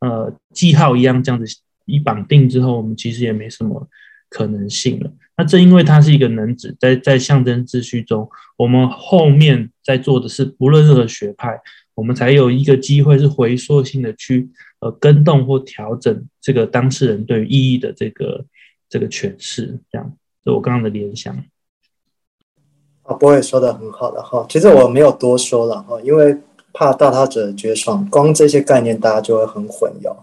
[0.00, 1.46] 呃记号一样这样子。
[1.86, 3.86] 一绑定之后，我们其实也没什么
[4.30, 5.12] 可能性了。
[5.36, 11.60] 那正因为它是一个能指，在在象征秩序中，我们后面在做的是，不论任何学派，
[11.94, 18.44] 我们才有一个机会是回溯性的去呃更动或调整这个当事人对于意义的这个
[18.88, 19.78] 这个诠释。
[19.90, 21.34] 这样，是我刚刚的联想。
[23.02, 26.36] 啊，柏纬说的很好的哈，其实我没有多说了哈，因为
[26.72, 30.16] 怕大他者绝爽，光这些概念大家就会很混淆。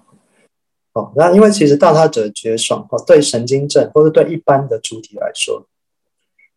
[0.93, 5.65] 哦，那因为其实大他者绝爽哈，对神经症或者对一般的主体来说，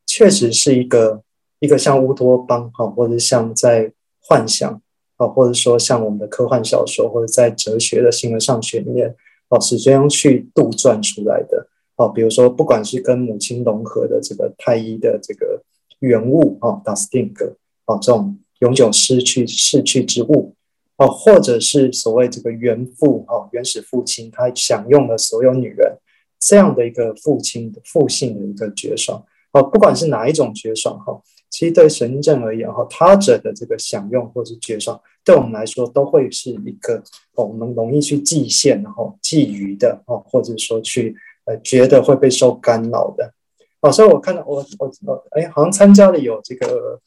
[0.06, 1.22] 确实是一个
[1.60, 4.80] 一个像乌托邦哈，或者像在幻想
[5.16, 9.14] 啊，或者说像我们的科幻小说，或者在哲学的形而上学里面
[9.48, 12.08] 哦，始终去杜撰出来的哦。
[12.08, 15.62] 比如说，不管是跟母亲融合的这个太医的这个
[16.00, 20.54] 原物啊，达斯汀格啊，这种永久失去逝去之物。
[20.96, 25.98] 哦，或者是所谓这个原父哦，原始父亲，他享用了所有女人
[26.38, 31.20] 这样的一个父亲的父性的一个绝爽哦，不管是哪一种绝爽哈，
[31.54, 37.00] 其实对神经症而言哈，他者的这个享用或是绝爽，对我们来说都会是一个
[37.36, 43.32] 我们容易去觊羡然后觊觎的哦，或者说去呃觉得会被受干扰的
[43.80, 46.98] 哦，所以我看到我我我哎，好像参加了有这个。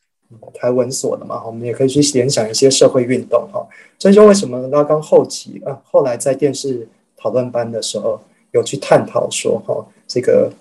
[0.53, 3.65] 台文所的嘛，我们也可以去联想一些社会运动哈。
[3.97, 6.85] 所以说，为什么拉冈后期啊，后来在电视
[7.15, 8.19] 讨论班的时候
[8.51, 10.51] 有去探讨说哈，这个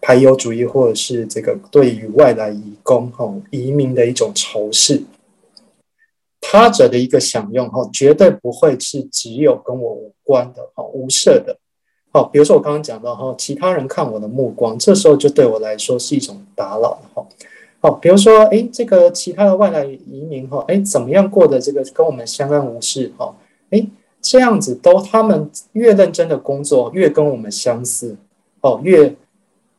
[0.00, 5.02] 排犹主义或者是这个对于外来移工哈移民的一种仇视，
[6.40, 11.58] 他者的一个享用哈，绝对不会是只有跟我无关的哈，无涉的。
[12.10, 17.26] 好，比如说我刚刚讲到哈，其他人看我的目光，这时候就对我来说是一种打扰哈。
[17.80, 23.36] 好，比如说，哎，这个其他的外来移民哈，哎，怎么样过的这个跟我们相安无事哈，
[23.70, 23.86] 哎，
[24.20, 28.16] 这样子都他们越认真的工作，越跟我们相似，
[28.62, 29.14] 哦，越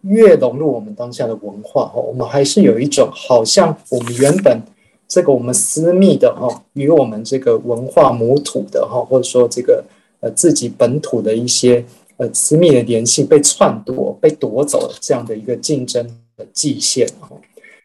[0.02, 4.62] 越融入我们当下的文化哈，我们还是有一种好像我们原本
[5.08, 9.84] 这个我们私密的哈，与我们这个文化母土的哈，或者说这个
[10.22, 11.84] 呃自己本土的一些
[12.18, 16.06] 呃私密的联系被篡夺、被夺走了这样的一个竞争
[16.38, 17.30] 的界限哈。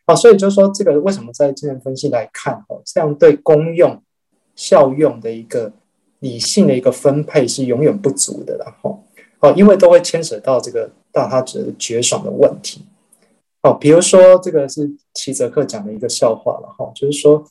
[0.06, 3.98] 好，所以就说，这个为什么在精神分析来看，哦，这样对公用、
[4.54, 5.72] 效用的一个
[6.18, 9.02] 理性的一个分配是永远不足的，然后，
[9.40, 12.82] 哦，因为都会牵扯到这个大他者绝爽的问题。
[13.62, 17.42] 哦，比如说这个是齐泽克讲的一个笑话了，哈，就是说，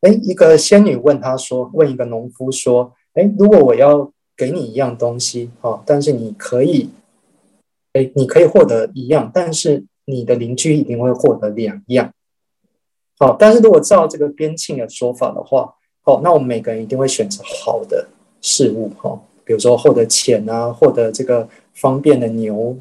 [0.00, 6.88] 哎，一个仙女问他说，问一个农夫说，哎，如果我要给你一样东西，哈，但是你可以
[7.92, 12.10] 哎，你可以获得一样，但是你的邻居一定会获得两样。
[13.18, 15.74] 好，但是如果照这个边沁的说法的话，
[16.04, 18.08] 哦，那我们每个人一定会选择好的
[18.40, 22.76] 事物，哈，比如说获得钱啊，获得这个方便的牛，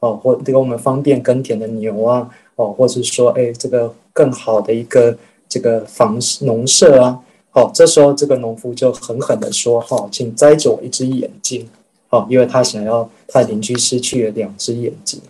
[0.00, 5.16] 哦，或给我们方便耕田的牛啊，哦，或是说，哎，这个更好的一个
[5.48, 7.20] 这个房农舍啊，
[7.50, 11.68] 好，这时候这个农夫就狠狠地说，哈，请摘走一只眼睛，
[12.08, 15.20] 好，因为他想要他邻居失去了两只眼睛。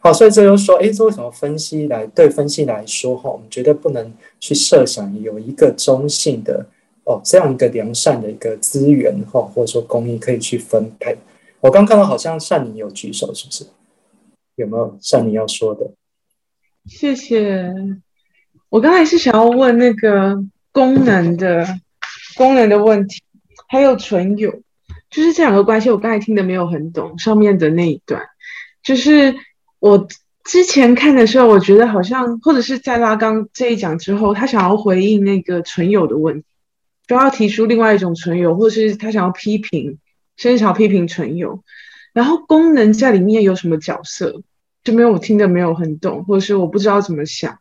[0.00, 6.64] 好，所以这就说，哎，这为什么分析来对分析来说，哈，我们绝对不能去设想有一个中性的
[7.04, 11.16] 哦这样一个良善的一个资源，哈，或者说公益可以去分配。
[11.60, 13.66] 我刚看到好像善妮有举手，是不是？
[14.56, 15.92] 有没有善妮要说的？
[16.86, 17.72] 谢谢。
[18.68, 21.66] 我刚才是想要问那个功能的
[22.36, 23.22] 功能的问题，
[23.68, 24.50] 还有存有，
[25.10, 28.22] 就是这两个关系，我刚才听的没有很懂上面的那一段，
[28.82, 29.34] 就是。
[29.80, 30.08] 我
[30.42, 36.44] 之前看的时候，我觉得好像，或者是在拉刚这一讲之后，他想要回应那个存有的问题，
[37.06, 40.00] 就要提出另外一种存有，或者是他想要批评，
[40.38, 41.62] 甚至想要批评唇釉。
[42.14, 44.42] 然后功能在里面有什么角色？
[44.82, 47.58] 就没有我听的没有很懂，或者是我不知道怎么想。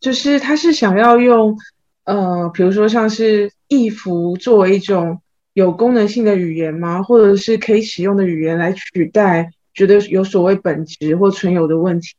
[0.00, 1.56] 就是他是想要用，
[2.04, 7.02] 呃，比如说像是意符作为一种有功能性的语言吗？
[7.02, 9.50] 或者是可以使用的语言来取代？
[9.72, 12.14] 觉得有所谓本质或存有的问题，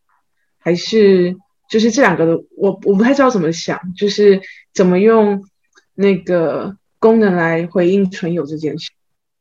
[0.57, 1.35] 还是
[1.69, 4.41] 就是这两个的，我我不太知道怎么想，就是
[4.73, 5.43] 怎么用
[5.93, 8.91] 那个功能来回应存有这件事。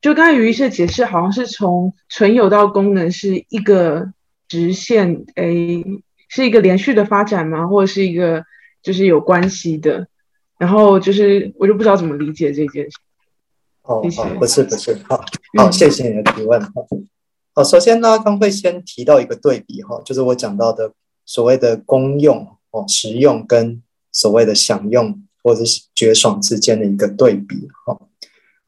[0.01, 4.13] 就刚才于医师解释，好像是从纯有到功能是一个
[4.49, 5.85] 直线，诶，
[6.29, 7.67] 是一个连续的发展吗？
[7.67, 8.45] 或者是一个
[8.83, 10.07] 就是有关系的？
[10.59, 12.99] 然后就是我就不知道怎么理解这件事。
[13.83, 15.25] 哦，谢谢哦，不是不是，好，
[15.59, 16.61] 好，谢谢你的提问。
[16.63, 17.07] 嗯
[17.53, 20.93] 好，首先呢，刚会先提到一个对比哈，就是我讲到的
[21.27, 23.83] 所谓的功用哦，实用跟
[24.13, 28.01] 所谓的享用或者是绝爽之间的一个对比哈。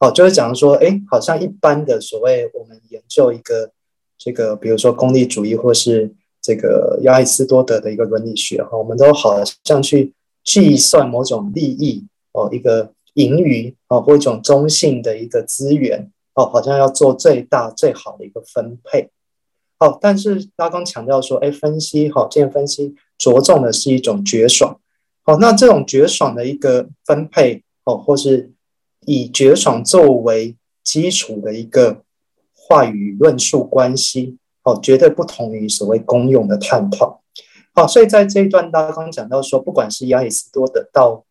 [0.03, 3.71] 哦，就是讲说，哎，好像一般的所谓我们研究一个
[4.17, 10.11] 这个，比如说功利主义或是这个亚里士多德的一个伦理学哈，我们都好像去
[10.43, 16.09] 计算某种利益哦，一个盈余啊，或一种中性的一个资源。
[16.35, 19.11] 哦，好像要做最大最好的一个分配，
[19.77, 24.79] 哦，但是拉刚强调说，哎，分析，好，这样分析着重的是一种绝爽，
[25.21, 28.51] 好，那这种绝爽的一个分配，哦，或是
[29.05, 32.03] 以绝爽作为基础的一个
[32.53, 37.21] 话语论述关系，哦，绝对不同于所谓公用的探讨，
[37.73, 41.25] 好，所以在这一段拉冈讲到说，不管是亚里士多德到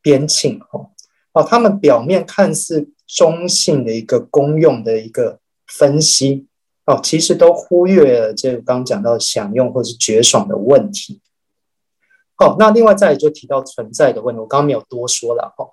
[0.00, 0.90] 边沁，哦，
[1.32, 2.90] 哦，他们表面看似。
[3.06, 6.46] 中性的一个公用的一个分析
[6.86, 11.20] 哦，其实都忽略了这个刚刚讲到享用或是绝爽的问题。
[12.34, 15.68] 好，那另外再就提到存在的问题，我刚刚没有多说了哈，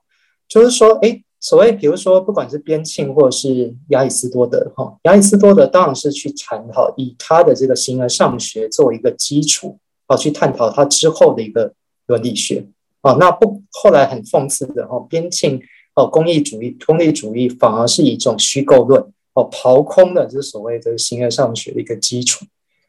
[0.45, 11.73] 就是说，哎，所谓比如说不管是边沁或者是亚里士多德哈，亚里士多德当然是去谈哈，以他的这个形而上学作为一个基础啊，去探讨他之后的一个
[12.05, 12.67] 伦理学
[13.01, 13.17] 啊。
[13.19, 15.59] 那不后来很讽刺的哈，边沁。
[15.93, 19.01] 哦，功利主义，功利主义反而是一种虚构论
[19.33, 22.45] 哦，刨空的就是所谓的形而上学的一个基础。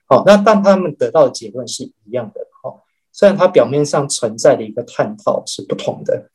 [0.06, 2.40] 好，那但他们得到的结论是一样的。
[2.62, 2.78] 哦，
[3.10, 6.30] 虽然它表面上存在的一个探讨是不同的。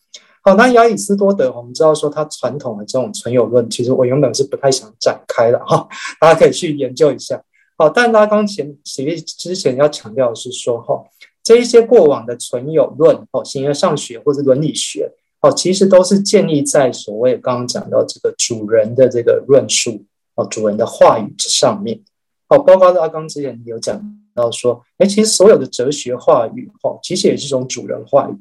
[0.47, 5.85] 好，那亚里士多德，我们知道说他传统的这种存有论，其实我原本是不太想展开的哈，
[6.21, 7.43] 大家可以去研究一下。
[7.77, 11.03] 好，但拉刚前实之前要强调的是说，哈，
[11.43, 15.11] 这一些过往的存有论，哦，形而上学或者伦理学。
[15.41, 21.99] 哦，其实都是建立在所谓刚刚讲到这个主人的这个论述哦，主人的话语之上面。
[22.47, 24.01] 哦，包括拉刚之前有讲
[24.33, 28.37] 到说，哎，其实所有的哲学话语哦，其实也是一种主人话语。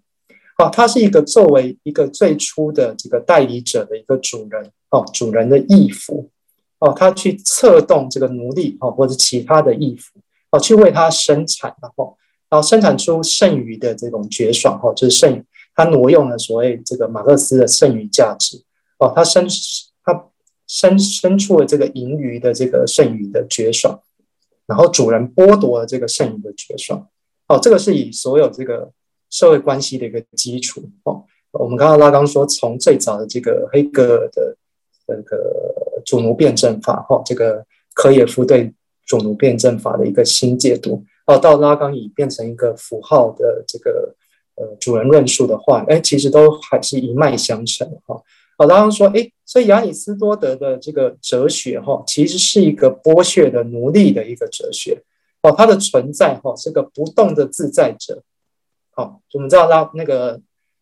[0.59, 6.31] 哦，它是一个作为一个最初的这个代理者的一个主人哦，主人的意符
[6.79, 10.19] 哦，他去策动这个奴隶哦，或者其他的意符
[10.51, 12.17] 哦，去为他生产，然后
[12.49, 15.45] 然后生产出剩余的这种绝爽哦，就是剩余。
[15.75, 18.63] 他挪用了所谓这个马克思的剩余价值
[18.99, 19.47] 哦，他生
[20.03, 20.25] 他
[20.67, 24.01] 生生出了这个盈余的这个剩余的绝爽，
[24.67, 27.07] 然后主人剥夺了这个剩余的绝爽
[27.49, 28.91] 哦，这个是以所有这个
[29.37, 31.23] 社会关系的一个基础哦。
[31.53, 34.57] 我们刚刚拉刚说，从最早的这个黑格尔的
[35.07, 38.73] 这个主奴辩证法哈，这个科耶夫对
[39.05, 44.15] 主奴辩证法的一个新解读哦，到拉刚已变成一个符号的这个。
[44.59, 48.17] 呃，主人论述的话，哎，其实都还是一脉相承哈。
[48.57, 55.03] 好，刚刚说，哎，所以亚里士多德的这个哲学哈，其实是一个剥削的奴隶的一个哲学。
[55.43, 58.23] 哦，它的存在哈是个不动的自在者。
[58.97, 60.41] 好，我们知道他那个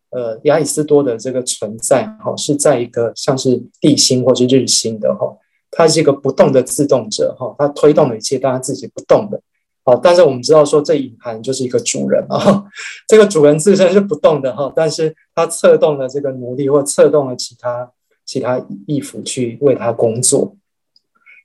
[0.09, 5.37] 呃亚里士多德这个存在哈是在一个像是地心或是日心的哈，
[5.69, 9.41] 它是一个不动的自动者哈，它推动了一切，但它自己不动的。
[9.83, 12.63] 好，但是我们知道说这隐含就是一个主人啊，
[13.07, 17.91] 这个主人自身是不动的哈，但是他策动了这个奴隶或策动了其他
[18.25, 18.57] 其他
[18.87, 20.55] 役仆去为他工作。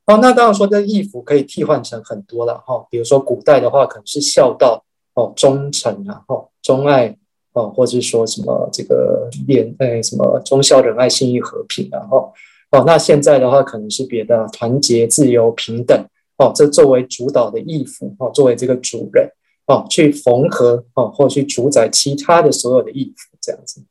[0.07, 4.85] 好，那当然说这役仆可以替换成很多了哈，比如说古代的话可能是孝道
[5.15, 6.47] 哦，忠诚啊，哦。
[6.63, 7.17] 忠爱
[7.55, 12.31] 哦，或者说什么这个恋爱什么忠孝仁爱信义和平，然后
[12.71, 15.99] 哦，那现在的话可能是别的团结自由平等
[16.37, 19.27] 哦，这作为主导的义父哦，作为这个主人
[19.67, 23.83] 哦，去缝合哦，或去主宰其他的所有的义父这样子。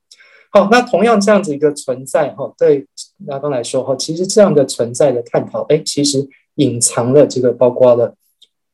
[0.51, 2.85] 好，那同样这样子一个存在哈，对
[3.25, 8.13] 拉冈来说哈，其实这样的存在的探讨，哎，其实隐藏了这个包括了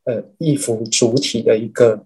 [0.04, 2.04] 呃义父主体的一个。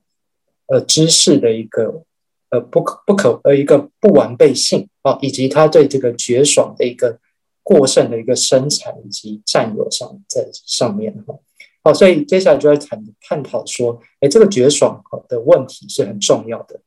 [0.71, 2.05] 呃，知识的一个
[2.51, 7.19] 呃不可不可呃一个不完备性啊，以及他对这个绝爽的一个
[7.65, 11.35] 过剩的一个生产以及占有上在上面哈，
[11.83, 16.81] 好，所以接下来就要谈探讨说，哎，这个绝爽的问题是很重要的。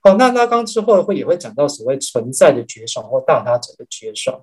[0.00, 4.40] 好，那拉冈之后会也会讲到所谓存在的绝爽或大他者的绝爽。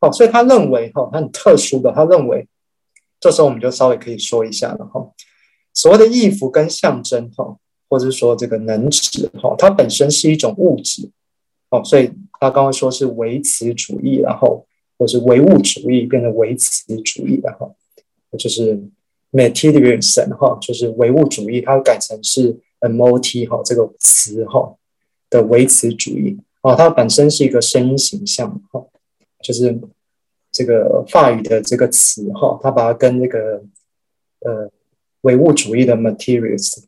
[0.00, 2.46] 好，所以他认为哈，他很特殊的，他认为
[3.18, 5.10] 这时候我们就稍微可以说一下了哈，
[5.72, 7.56] 所谓的义符跟象征哈。
[7.92, 11.10] 或者说这个能指哈，它本身是一种物质，
[11.68, 14.66] 哦，所以他刚刚说是唯词主义，然后
[14.96, 17.76] 或是唯物主义变成唯词主义，然后
[18.38, 18.82] 就是
[19.30, 24.74] materialism 哈，就是唯物主义，它改成是 MOT 哈这个词哈
[25.28, 28.82] 的唯词主义啊，它本身是一个声音形象哈，
[29.42, 29.78] 就是
[30.50, 33.62] 这个法语的这个词哈，它把它跟那个
[34.46, 34.70] 呃
[35.20, 36.84] 唯物主义的 materialism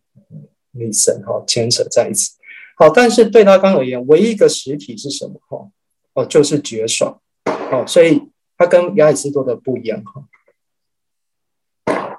[0.74, 2.32] 女神哈牵扯在一起，
[2.76, 5.68] 好，但是对他刚而言，唯一一个实体是什么哈？
[6.14, 7.20] 哦，就是绝爽，
[7.72, 8.20] 哦，所以
[8.58, 10.24] 他跟亚里士多德不一样哈。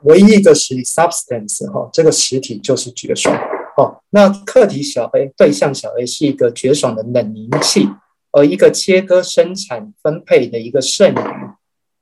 [0.03, 3.35] 唯一一个实体 substance 哈，这个实体就是绝爽。
[3.77, 7.89] 哦，那客体小 a 对象小 a 是一个绝爽的冷凝器，
[8.31, 11.17] 而一个切割生产分配的一个剩余。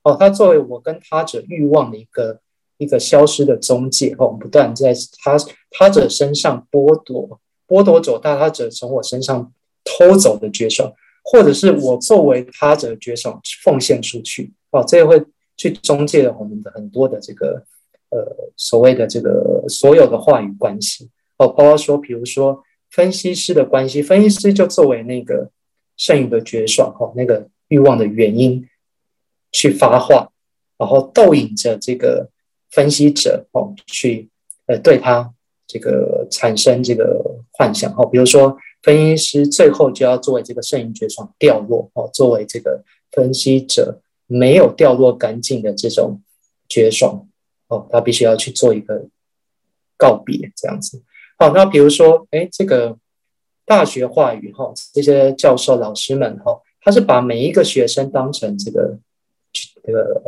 [0.04, 2.42] 哦，它作为我跟他者欲望的一个。
[2.84, 5.38] 一个消失的中介，哦，不断在他
[5.72, 9.52] 他者身上剥夺剥夺走大他者从我身上
[9.86, 15.24] 偷走的绝爽，或者是我作为他者绝爽奉献出去，哦，这也会
[15.56, 17.64] 去中介我们的很多的这个
[18.10, 22.62] 呃所谓的这个所有的话语关系，哦，包括说，比如说
[22.92, 25.50] 分析师的关系，分析师就作为那个
[25.98, 28.68] 剩余的绝爽，哈，那个欲望的原因
[29.52, 30.30] 去发话，
[30.78, 32.30] 然后逗引着这个。
[32.74, 34.28] 分析者哦，去
[34.66, 35.32] 呃对他
[35.68, 46.20] 这个产生这个幻想哦，比如说分析师最后就要作为这个剩余绝爽掉落哦，作为这个分析者没有掉落干净的这种
[46.68, 47.28] 绝爽
[47.68, 49.06] 哦，他必须要去做一个
[49.96, 51.04] 告别这样子。
[51.38, 52.98] 好，那比如说哎，这个
[53.66, 58.98] 大学话语哈，这些教授老师们哈，他是把每一个学生当成这个
[59.84, 60.22] 这个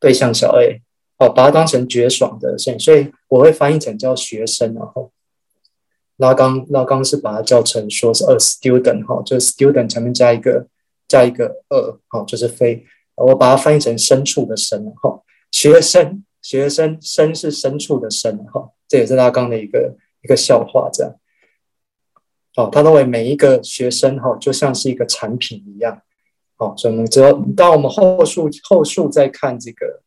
[0.00, 0.82] 对象小 a。
[1.20, 5.12] 哦，把它当成绝爽的，所以我会翻译成叫学生，然后
[6.16, 10.66] 拉刚拉刚是把它叫成说是 a student 哈，就是 student 前面加一个
[11.06, 21.14] 加一个 a 好，就是非，我把它翻译成牲畜的牲哈，学生学生生是牲畜的牲哈，这也是拉刚的一个一个笑话这样。
[22.56, 26.00] 哦，他认为每一个学生哈就像是一个产品一样，
[26.56, 30.00] 好，所以我们只要当我们后述后述再看这个。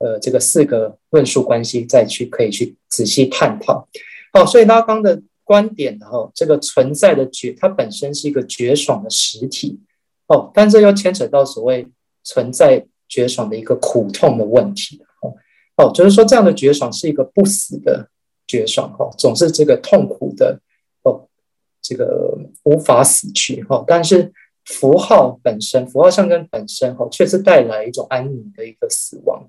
[0.00, 3.86] 呃，这个四个论述关系再去可以去仔细探讨。
[4.32, 9.78] 好，所以拉冈的观点哈，这个存在的绝，它本身是一个绝爽的实体。
[10.26, 11.86] 哦，但这又牵扯到所谓
[12.24, 15.02] 存在绝爽的一个苦痛的问题。
[15.20, 15.34] 哦，
[15.76, 18.08] 哦，就是说这样的绝爽是一个不死的
[18.46, 18.90] 绝爽。
[18.96, 20.60] 哈，总是这个痛苦的。
[21.02, 21.28] 哦，
[21.82, 23.62] 这个无法死去。
[23.64, 24.32] 哈，但是
[24.64, 29.46] 符号本身，符号象征本身，哈，却是带来一种安宁的一个死亡。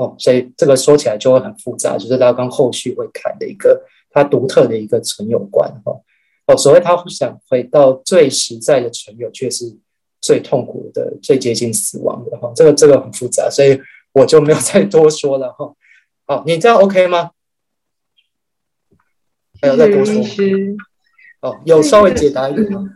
[0.00, 5.92] 哦，所以这个说起来就会很复杂，就是拉冈后续会看的一个他独特的一个存有观哈。
[6.46, 9.76] 哦，所谓他想回到最实在的存有，却是
[10.18, 12.50] 最痛苦的、最接近死亡的哈。
[12.56, 13.78] 这个这个很复杂，所以
[14.12, 15.74] 我就没有再多说了哈。
[16.24, 17.32] 好，你这样 OK 吗？
[19.60, 20.14] 还有再多说？
[21.42, 22.88] 哦，有稍微解答一点吗？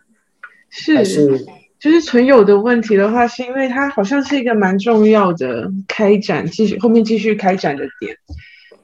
[0.71, 1.45] 是，还是
[1.85, 8.17] 就是存有的问题的话，是因为它好像是一个蛮重要的开展，继续后面继续开展的点，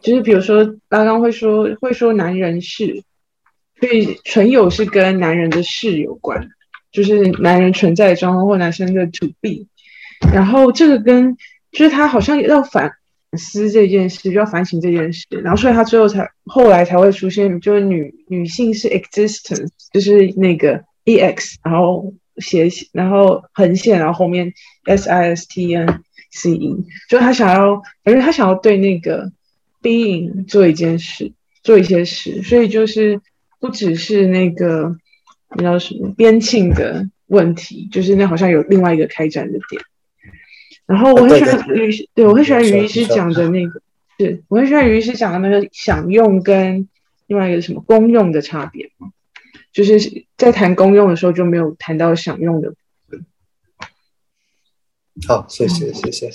[0.03, 3.03] 就是比如说拉刚会说会说男人是，
[3.81, 6.51] 所以存有是跟男人的事有关，
[6.93, 9.67] 就是男人存在中或男生的 to be，
[10.35, 11.39] 然后这个跟
[11.73, 12.93] 就是他好像要反
[13.39, 22.13] 思这件事，就要反省这件事，然后所以他最后才后来才会出现，就是女女性是 existence，就是那个 ex，然后。
[22.41, 24.53] 斜然后横线，然后后面
[24.85, 29.31] s i s t n c e，就他想要，反正他想要对那个
[29.83, 31.33] being 做一件事，
[31.63, 33.21] 做一些事，所以就是
[33.59, 34.97] 不只是那个
[35.55, 39.83] 你知道什么边沁的问题，就是那好像有另外一个开展的点。
[40.87, 43.81] 然后我很喜欢于，对，对我很喜欢于医师讲的那个，
[44.19, 46.89] 是我很喜欢于医师讲的那个享用跟
[47.29, 48.91] 另外一个什么公用的差别。
[49.73, 52.77] 就是在谈公用的时候就没有谈到享用的部
[53.09, 53.27] 分。
[55.29, 56.31] 好，谢谢谢谢。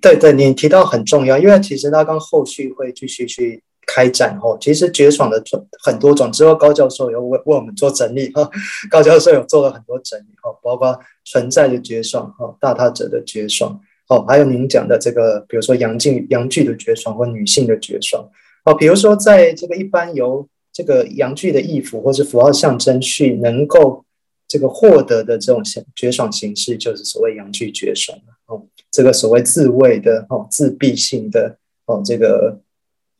[0.00, 4.56] 对对，你提到很重要，因为其实拉刚后续会继续去开展哦。
[4.60, 5.42] 其实绝爽的
[5.82, 8.48] 很多种，之后高教授有为为我们做整理哈。
[8.90, 13.78] 高教授有做了很多整理哈，包括存在的绝爽哈，大他者的绝爽
[14.08, 18.26] 哦，还有您讲的这个，比如说阳具阳具的绝爽或女性的绝爽
[18.64, 20.48] 哦，比如说在这个一般由。
[20.76, 24.04] 这个阳具的意符或是符号象征去能够
[24.46, 25.62] 这个获得的这种
[25.94, 28.62] 绝爽形式，就是所谓阳具绝爽哦。
[28.90, 31.56] 这个所谓自慰的哦，自闭性的
[31.86, 32.60] 哦，这个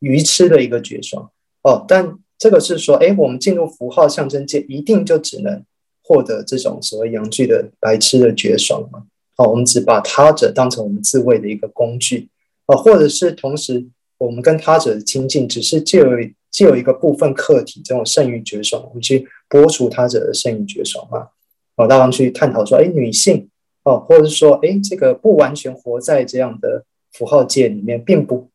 [0.01, 1.31] 愚痴的一个绝爽
[1.63, 1.83] 哦。
[1.89, 5.65] 但这个是说，哎，我们进入符号象征界，一定就只能
[6.03, 9.05] 获得这种所谓阳具的白痴的绝爽吗？
[9.37, 12.29] 哦，我们只把他者当成我们自慰的一个工具
[12.67, 13.87] 哦，或者是同时
[14.19, 16.07] 我们跟他者的亲近，只是借由。
[16.57, 21.29] 既有一个部分客体，这种剩余绝爽，我们去剥除他者的剩余绝爽嘛？
[21.75, 23.47] 哦，大家去探讨说，哎，女性
[23.83, 28.49] 哦，或者是说，哎，这个不完全活在这样的符号界里面，并不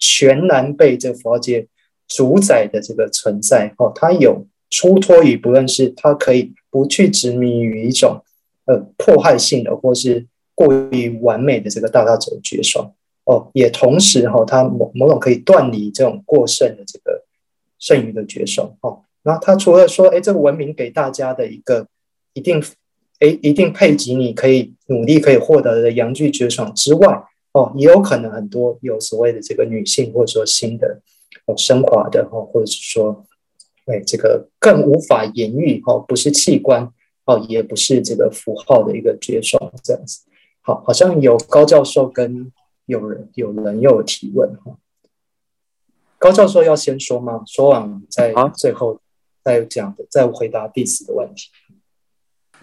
[0.00, 1.68] 全然被这个符号界
[2.08, 8.20] 主宰的这个存在哦，它有出脱于，不论是它可以不去执迷于一种
[8.64, 12.92] 呃迫害性的，或是过于完美的这个大道者的绝爽。
[13.24, 17.24] 哦，也同时哈，它某某种可以断离这种过剩的这个
[17.78, 19.02] 剩余的绝爽哦。
[19.22, 21.86] 那它除了说，哎，这个文明给大家的一个
[22.32, 22.60] 一定，
[23.20, 31.00] 哎，一定配给你可以努力可以获得的阳具绝爽之外，哦，也有可能很多有所谓的这个女性或者说新的
[31.46, 33.24] 哦升华的哈，或者是说，
[33.86, 36.90] 哎，这个更无法言喻哦，不是器官
[37.26, 40.22] 哦，也不是这个符号的一个绝爽这样子。
[40.60, 42.50] 好，好像有高教授跟。
[42.86, 44.76] 有人有人又有提问哈，
[46.18, 47.42] 高教授要先说吗？
[47.46, 49.00] 说完再最后
[49.42, 51.50] 再讲的，再回答第四个问题。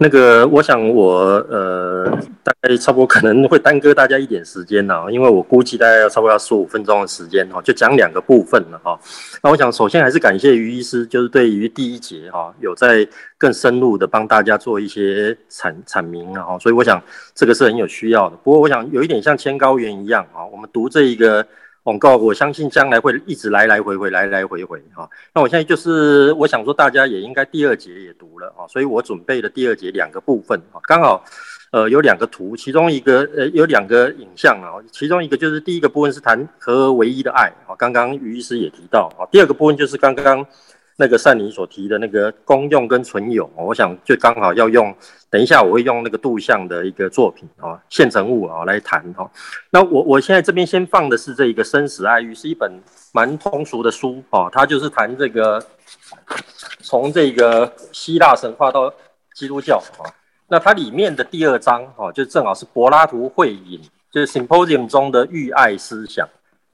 [0.02, 1.14] 那个，我想我
[1.50, 2.06] 呃，
[2.42, 8.98] 大概差不多可能会耽搁大家一点时间呢，因为我估计大概要差不多要十五分钟的时间哈，就讲两个部分了哈。
[9.42, 16.98] 那我想首先还是感谢于医师，就是对于第一节哈，有在更深入的帮大家做一些阐阐明啊，所以我想
[17.34, 18.36] 这个是很有需要的。
[18.36, 21.46] 不过我想有一点像千高原一样啊，我们读这一个。
[21.90, 25.10] 广告，我相信将来会一直来来回回，来来回回哈。
[25.34, 31.24] 那我现在就是，我想说，大家也应该第二节也读了啊，所以我准备了第二节两个部分啊，刚好
[31.72, 40.46] 呃有两个图，其中一个呃有两个影像啊，其中一个就是第一个部分是谈合而为一的爱啊，刚刚于医师也提到啊，第二个部分就是刚刚。
[41.00, 44.94] 那个善尼所提的那个功用跟存有，我想就刚好要用。
[45.30, 49.30] 等一下我会用那个杜象的一个作品啊，现成物啊来谈哈。
[49.70, 52.70] 那我我现在这边先放的是这一个《生死爱欲》，是一本
[53.12, 55.64] 蛮通俗的书哦，它就是谈这个
[56.82, 58.92] 从这个希腊神话到
[59.34, 60.04] 基督教啊。
[60.48, 63.80] 那它里面的第二章哦，就正好是柏拉图会引，
[64.12, 66.28] 就是 Symposium 中的欲爱思想。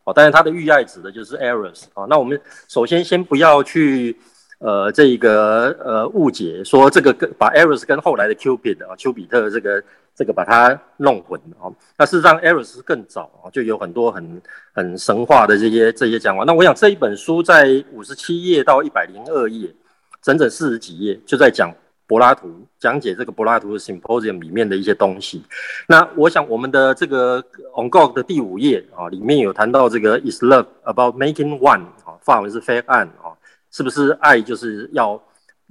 [0.07, 2.07] 哦，但是他的欲爱指的就是 Eros 啊。
[2.09, 4.17] 那我们首先先不要去
[4.59, 9.83] 呃这个呃误解，说这个跟把 Eros 跟后来的 Cupid 啊丘比特这个
[10.15, 11.69] 这个把它弄混啊。
[11.99, 14.41] 那事实上 Eros 是更早啊，就有很多很
[14.73, 16.45] 很神话的这些这些讲法。
[16.45, 19.75] 那我想这一本书在五十七页到一百零二页，
[20.23, 21.71] 整整四十几页就在讲。
[22.09, 25.43] 柏拉图讲解这个柏拉图的 Symposium 里面的一些东西。
[25.89, 27.43] 那我想我们的这个
[27.77, 33.35] On God 的第五页啊，里面有谈到这个 Is love about making one 啊，法文是 faire un 啊，
[33.73, 35.21] 是不是爱就是要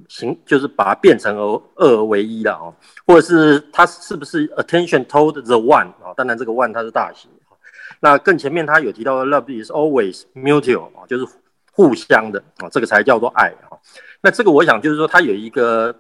[0.10, 2.74] 行，就是把它变成而二而为一的啊？
[3.08, 6.14] 或者是它是不是 Attention told the one 啊？
[6.18, 7.30] 当然这个 one 它是大写。
[8.02, 11.26] 那更前面他有提到 Love is always mutual 啊，就是
[11.72, 13.80] 互相的啊，这个才叫做爱啊。
[14.22, 15.96] 那这个我想就是说它有一个。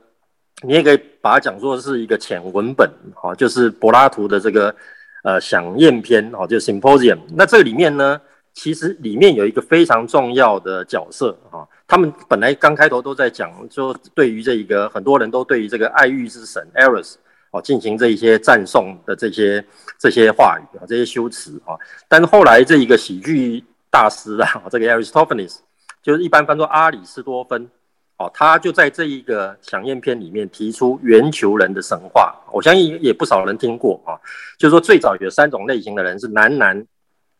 [0.63, 4.73] 你也可以把它讲作是一个浅文本，哈，就是柏拉图的这个
[5.23, 7.19] 呃饗宴篇，哈，就 Symposium。
[7.33, 8.19] 那这个里面呢，
[8.53, 17.15] 其实里面有一个非常重要的角色，哈，他们本来刚开头都在讲，就对于这一个很多人都对于这个爱欲之神 Eros，
[17.51, 19.63] 哦，进行这一些赞颂的这些
[19.99, 21.75] 这些话语啊，这些修辞啊，
[22.07, 25.57] 但是后来这一个喜剧大师啊，这个 Aristophanes，
[26.01, 27.69] 就是一般翻作阿里斯多芬。
[28.17, 34.15] 哦，他就在这一个饗宴篇里面提出圆球人的神话，我相信也不少人听过啊。
[34.57, 36.87] 就是说最早有三种类型的人是男男、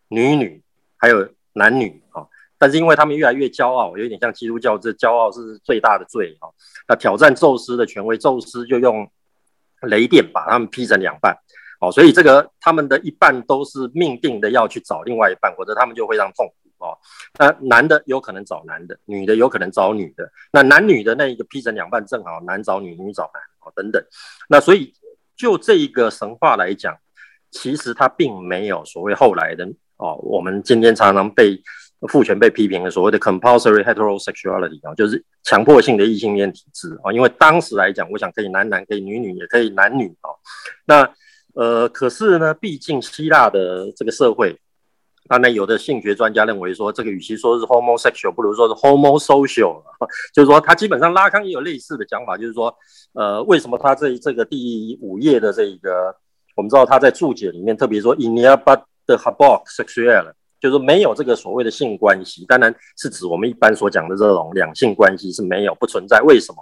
[0.10, 0.62] 女女，
[0.98, 2.28] 还有男女啊。
[2.58, 6.50] 但是因为他们越来越骄傲，有点像基督教，这骄傲是最大的罪啊。
[6.88, 9.10] 那挑战宙斯的权威，宙斯就用
[9.82, 11.38] 雷电把他们劈成两半。
[11.80, 16.65] 哦，所以这个他们的一半都是命定的要去找另外一半，否则他们就非常痛苦。
[16.78, 16.98] 哦，
[17.40, 20.30] 那男的有可能找男的，女的有可能找女的。
[20.52, 24.04] 那男女的那一个劈成两半，正好男找女，女找男，哦，等等。
[24.50, 24.94] 那所以
[25.38, 26.96] 就这一个神话来讲，
[27.52, 29.66] 其实它并没有所谓后来的
[29.98, 31.62] 哦，我们今天常常被
[32.10, 37.12] 父权被批评的所谓的 compulsory heterosexuality 啊，就是强迫性的异性恋体制啊。
[37.14, 40.30] 因为当时来讲，我想可以男男，可以女女，也可以男女啊。
[40.86, 41.10] 那
[41.54, 44.60] 呃，可是呢，毕竟希腊的这个社会。
[45.28, 49.82] 当然，有的性学专家认为说，这个与其说是 homosexual，不如说是 homosocial，
[50.32, 52.72] 就是说，他基本上拉康也有类似的讲法，就是说，
[53.14, 56.16] 呃，为什么他这这个第五页的这一个，
[56.56, 66.22] 我们知道他在注解里面特别说 inia but the habok sexual，就是说没有这个所谓的性关系，当然是指我们一般所讲的这种两性关系是没有不存在。
[66.22, 66.62] 为什么？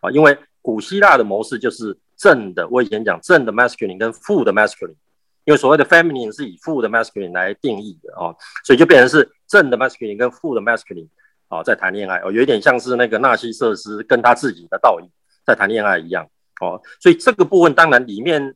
[0.00, 4.96] 啊，因为古希腊的模式就是正的，我以前讲正的 masculine 跟负的 masculine。
[5.44, 11.08] 因为所谓的 feminine 是以负的 masculine 来定义的哦，所以就变成是正的 masculine 跟负的 masculine
[11.48, 15.08] 哦，在谈恋爱哦，有一点像是那个纳西瑟斯跟他自己的倒影
[15.44, 16.24] 在谈恋爱一样
[16.60, 18.54] 哦，所以这个部分当然里面，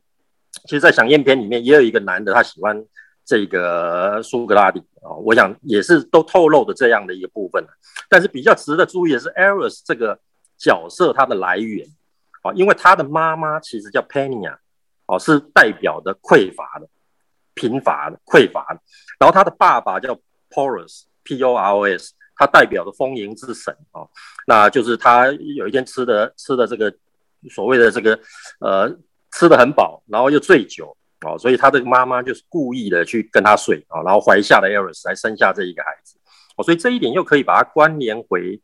[0.63, 2.81] 其实，在想宴篇里面也有一个男的他喜欢
[3.25, 7.61] 这个苏格拉底哦，我想也是都透露的这样的一个部分，
[8.09, 10.17] 但是比较值得注意的是 Eros 这个
[10.57, 11.85] 角色他的来源
[12.43, 14.55] 哦，因为他的妈妈其实叫 Penia。
[15.07, 16.87] 哦，是代表的匮乏的、
[17.53, 18.79] 贫乏的、匮乏的。
[19.19, 20.17] 然后他的爸爸叫
[20.51, 24.09] Poros，P-O-R-O-S，他代表的丰盈之神哦。
[24.45, 26.93] 那就是他有一天吃的吃的这个
[27.49, 28.19] 所谓的这个
[28.59, 28.89] 呃
[29.31, 30.95] 吃的很饱，然后又醉酒
[31.25, 36.17] 哦，所以他的妈妈就是故意的去跟他睡啊，然后怀下了 Eros 来生下这一个孩子
[36.55, 36.63] 哦。
[36.63, 38.61] 所以这一点又可以把它关联回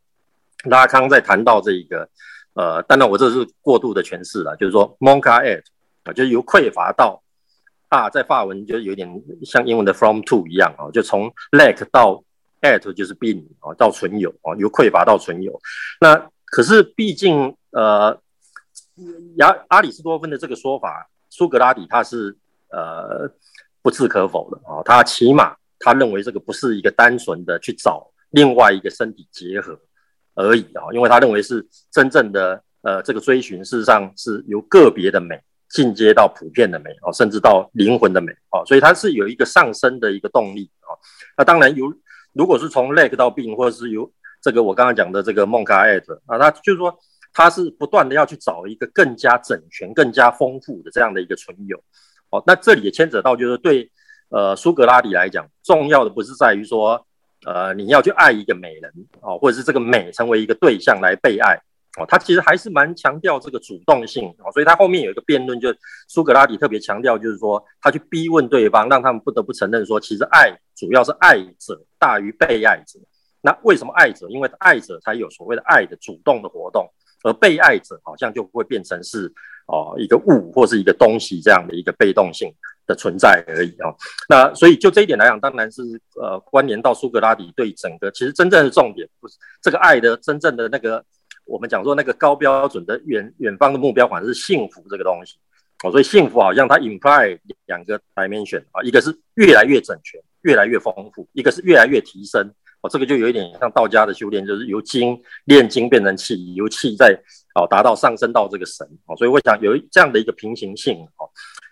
[0.64, 2.08] 拉康在谈到这一个
[2.54, 5.64] 呃，当然我这是过度的诠释了，就是说 Monca Ed
[6.04, 7.22] 啊，就是由匮乏到
[7.88, 12.22] 啊，在法文就有点像英文的 from to 一样啊，就从 lack 到
[12.60, 15.60] at 就是 being 啊，到存有啊，由匮乏到存有。
[16.00, 18.18] 那可是毕竟呃，
[19.36, 22.36] 亚阿里斯多芬的这个说法，苏格拉底他是
[22.70, 23.28] 呃
[23.82, 29.78] 不置可否的啊，他起码他认为这个不是一个单纯的去找另外一个身体结合
[30.34, 35.40] 而已啊，因为他认为是真正的呃这个追寻，事实上是由个别的美。
[35.74, 40.94] 进阶到普遍的美哦，甚至到灵魂的美哦，所以它是有一个上升的一个动力哦。
[41.36, 41.92] 那当然有，
[42.32, 44.08] 如果是从 lack 到病或者是由
[44.40, 46.96] 这个我刚刚讲的这个 manque à être 啊，那就是说
[47.32, 51.76] 它是不断的要去找一个更加整全、更加丰富的这样的一个存有
[52.30, 52.40] 哦。
[52.46, 53.90] 那这里也牵扯到，就是对
[54.28, 57.04] 呃苏格拉底来讲，重要的不是在于说
[57.44, 61.60] 呃你要去爱一个美人哦，或者是这个美成为一个对象来被爱。
[61.96, 65.72] 哦，他其实还是蛮强调这个主动性哦，所以他后面有一个辩论，就
[66.08, 72.98] 苏格拉底特别强调，就是说他去逼问对方，让他们不得不承认说，其实爱主要是爱者大于被爱者。
[73.40, 74.26] 那为什么爱者？
[74.28, 76.84] 因为爱者才有所谓的爱的主动的活动，
[77.22, 79.32] 而被爱者好像就会变成是
[79.68, 82.52] 哦一个物或是一个东西这样的一个被动性
[82.88, 83.94] 的存在而已哦。
[84.28, 85.82] 那所以就这一点来讲，当然是
[86.20, 91.04] 呃关联到苏格拉底对整个其实真正的重点不是这个爱的真正的那个。
[91.44, 95.36] 我们讲说那个高标准的远远方的目标，反而是幸福这个东西。
[95.84, 102.52] 哦，所以幸福好像它 imply 两个 dimension 啊，一个是越来越整全、越来越丰富，一个是越来越提升。
[102.80, 107.18] 哦，这个就有一点像道家的修炼，就是由精炼精变成气，由气再
[107.54, 108.86] 哦达到上升到这个神。
[109.06, 111.06] 哦，所以我想有这样的一个平行性。
[111.16, 111.28] 哦，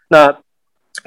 [0.08, 0.42] 那。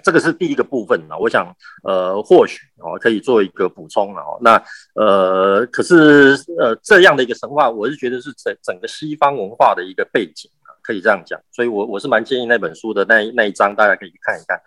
[0.04, 4.38] 这个是第一个部分啊，我想呃或许哦可以做一个补充了哦。
[4.42, 4.62] 那
[4.96, 11.40] 呃可是呃这样的一个神话，我是觉得是整整个西方文化的一个背景啊，可以这样讲。
[11.52, 14.60] 所以我我是蛮建议那本书的那那一章大家可以去看一看。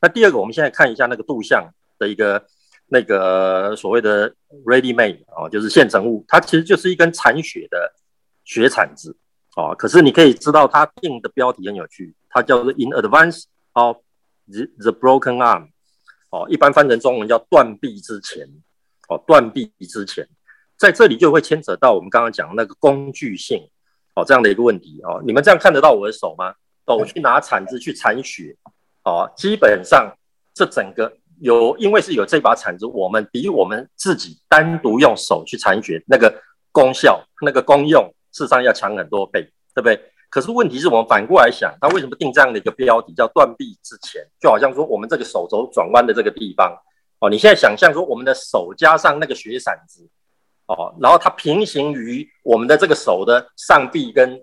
[0.00, 1.68] 那第二个，我们现在看一下那个杜象
[1.98, 2.42] 的一个
[2.86, 4.30] 那个所谓的
[4.64, 7.92] ready made 哦，就是现成物，它其实就是一根铲雪的
[8.44, 9.16] 雪铲子
[9.56, 13.96] 哦，可是你可以知道它定的标题很有趣，它叫做 In Advance of
[14.50, 15.68] the, the Broken Arm，
[16.30, 18.46] 哦，一般翻成中文叫断臂之前，
[19.08, 20.28] 哦，断臂之前，
[20.76, 23.68] 在这里就会牵扯到我们刚刚讲那个工具性，
[24.14, 26.54] 哦，这样的一个问题，哦，你们这样看得到我的手吗？
[26.86, 28.56] 哦，我去拿铲子去铲雪，
[29.04, 30.12] 哦，基本上
[30.54, 36.42] 这整个有，因为是有这把铲子，我们比我们自己单独用手去铲雪那个
[36.72, 38.12] 功效、那个功用。
[38.30, 39.42] 事实上要强很多倍，
[39.74, 40.00] 对不对？
[40.30, 44.22] 可是问题是我们反过来想，他为什么定这样的一个标题叫断臂之前？
[44.40, 46.76] 就好像说我们这个手肘转弯的这个地方
[47.20, 50.08] 哦，你现在想象说我们的手加上那个雪铲子
[50.66, 54.40] 哦，然后它平行于我们的这个手的上臂跟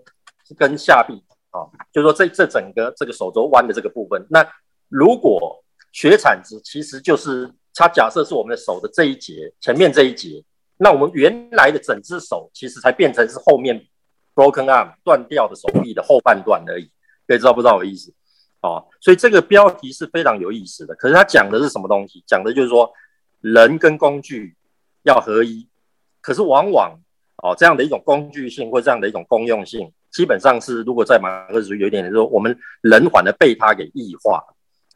[0.56, 1.22] 跟下臂
[1.52, 4.46] 哦，就说这这整个这个手肘弯的这个部分，那
[4.88, 5.62] 如果
[5.92, 10.42] 雪铲子其实就是它假设是我们的手的这一节前面这一节。
[10.78, 13.82] 那我们原来的整只手其实才变成是后面
[14.36, 16.88] broken arm 断掉的手臂的后半段而已，
[17.26, 18.12] 可以知道不知道我意思？
[18.60, 20.94] 哦，所以这个标题是非常有意思的。
[20.94, 22.22] 可是它讲的是什么东西？
[22.26, 22.92] 讲的就是说
[23.40, 24.54] 人跟工具
[25.02, 25.66] 要合一。
[26.20, 26.92] 可是往往
[27.42, 34.44] 哦这样的一种工具性或这样的一种功用性，基本上是如果在马克思主义有一点说，我们人反而被它给异化。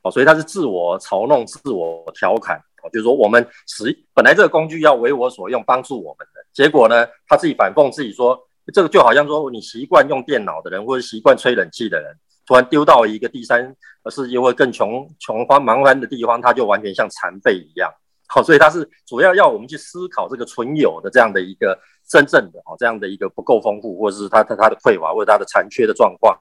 [0.02, 2.56] 哦，所以它是自我嘲弄、自我调侃。
[2.82, 8.40] 哦就是说，我们使本来这个工具要为我所用，帮助我们的，结果呢，他自己反讽自己说，
[8.72, 12.14] 这个就好像说，你习惯用电脑的人，或者习惯吹冷气的人，
[12.46, 13.74] 突然丢到一个第三
[14.10, 17.90] 世界或更穷穷荒蛮荒的地方，他就完全像残废一样。
[18.26, 21.76] 好，所以他是主要要我们去思考这个存有的这样的一个
[22.08, 26.36] 真正的哦，这样的一个不够丰富，或者是他他他的匮乏，或者他的残缺的状况。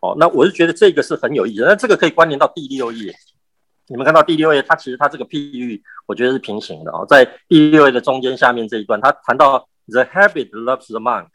[0.00, 3.12] 哦，那我是觉得这个是很有意思，那这个可以关联到第六页。
[3.86, 7.04] 你们看到第六页，它其实它这个譬喻，我觉得是平行的哦。
[7.08, 9.58] 在第六页的中间下面这一段，它谈到
[9.88, 11.26] the habit loves the monk。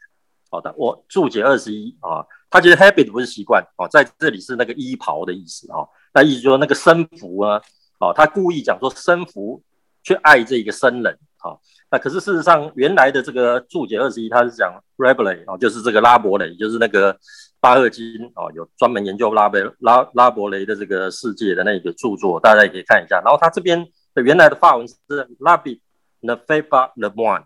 [0.50, 5.86] 好的，我注解二十一啊，他其实 habit 不是习惯哦，在这里是那个衣袍的意思啊。
[6.14, 7.62] 那意思说那个僧服啊，
[8.00, 9.62] 哦，他故意讲说僧服
[10.04, 11.58] 去爱这一个僧人啊。
[11.91, 17.18] 那可是事实上，原来的这个注解二十一，他是讲 Rabelais 哦，就是这个拉伯雷，就是那个。
[17.62, 23.18] 巴赫金哦，有专门研究拉贝拉拉伯雷的这个世界的那个著作，大家也可以看一下。
[23.22, 24.95] 然后他这边的原来的发文是
[25.41, 25.82] l'habit
[26.22, 27.43] ne fait pas le moine，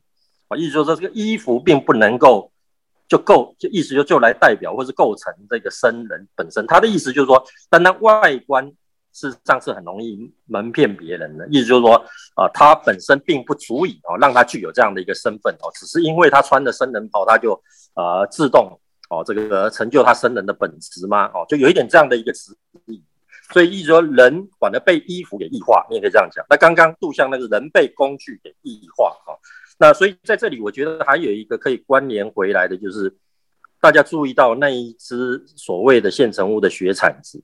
[0.50, 2.53] 啊，意思就说这个衣服并不能够
[3.14, 6.66] 就够，就意思就就来代表或是构成这个僧人本身。
[6.66, 8.68] 他的意思就是说，单单外观
[9.14, 11.48] 是上是很容易蒙骗别人的。
[11.50, 11.94] 意思就是说，
[12.34, 17.52] 啊，他本身并不足以哦让他具有这样的一个身份哦，只是因为他穿的僧人袍，他就
[17.94, 18.80] 呃自动。
[19.10, 21.30] 哦，这个成就他僧人的本质吗？
[21.36, 23.00] 哦，就有一点这样的一个词义，
[23.52, 26.44] 所以意思说人反而被衣服给异化，你也可以这样讲。
[26.50, 29.38] 那刚刚杜象那个人被工具给异化，哈、哦，
[29.80, 33.16] 那所以在这里我觉得还有一个可以关联回来的，就是
[33.82, 37.44] 大家注意到那一只所谓的现成物的雪铲子，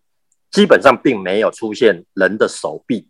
[0.51, 3.07] 基本上并没有出现人的手臂，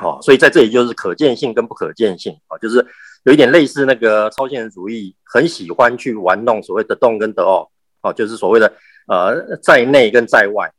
[0.00, 2.86] 哦，所以在这里就是可见性跟不可见性、哦，就是。
[3.24, 7.68] 有一点类似那个超现实主义，很喜欢去玩弄所谓的动跟德
[8.00, 8.72] 哦，就是所谓的
[9.08, 10.72] 呃在内跟在外。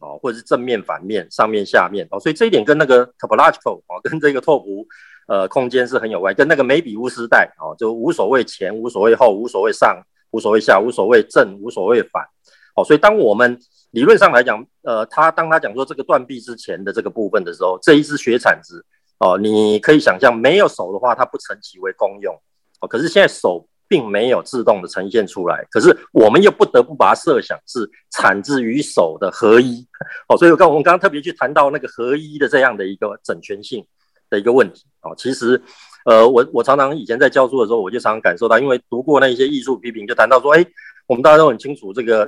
[0.00, 2.06] 哦，或者是正面反面、上面下面。
[2.12, 4.86] 哦，所以这一点跟那个 topological 哦，跟这个拓扑
[5.28, 10.02] 呃空间是很有外，跟那个梅比乌斯带哦，就无所谓前、无所谓后、无所谓上、
[10.32, 12.24] 无所谓下、无所谓正、无所谓反
[12.74, 13.56] 哦，所以当我们
[13.92, 18.84] 理论上来讲，呃，他当他讲说这个断臂之前的这个部分的时候，这一只雪铲子。
[19.20, 22.32] 哦，你可以想象，没有手的话，它不成其为功用。
[22.80, 29.84] 哦，可是现在手并没有自动的呈现出来，可是我们又不得不把它设想是铲子与手的合一。
[30.28, 33.84] 哦，所以我刚我们刚刚特别去谈到那个合一的这样的一个整全性
[34.30, 34.84] 的一个问题。
[35.02, 35.60] 哦，其实，
[36.04, 40.64] 呃，我我常常以前在教书的时候，我就常常感受到，因为读过那一些艺术批评，就谈到说，哎，
[41.06, 42.26] 我们大家都很清楚这个，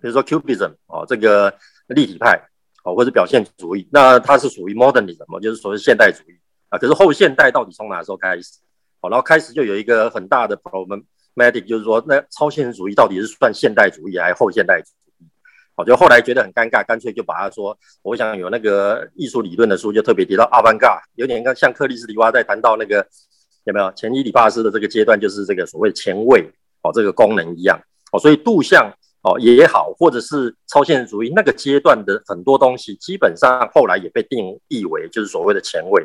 [0.00, 1.54] 比如说 Cubism 哦，这个
[1.88, 2.48] 立体派。
[2.84, 6.34] 哦，或者表现主义，那它是属于 modernism，就是所谓现代主义
[6.68, 6.76] 啊。
[6.76, 8.58] 可是后现代到底从哪时候开始？
[9.00, 14.90] 好，然后开始就有一个很大的 problematic，就是说，那超现实主义到底是算现代主义还是后现代主
[15.72, 15.74] 义？
[15.76, 23.06] 好，就后来觉得很尴尬，干脆就把它说，我想有那个艺术理论的书就特别提到阿班嘎有点像克里斯蒂娃在谈到那个
[23.64, 26.50] 有没有前伊里帕斯的这个阶段，就是这个所谓前卫
[26.82, 27.80] 哦，这个功能一样
[28.12, 28.92] 哦，所以杜象。
[29.24, 36.02] 哦，也好，或者是超现实主义那个阶段的很多东西，基本上后来也被定义为就是所谓的前卫。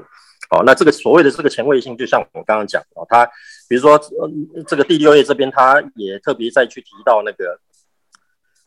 [0.51, 3.25] 哦，那这个所谓的这个前卫性，就像我刚刚讲哦，他
[3.67, 7.59] 比如说，呃，这个第六页这边，他也特别再去提到那个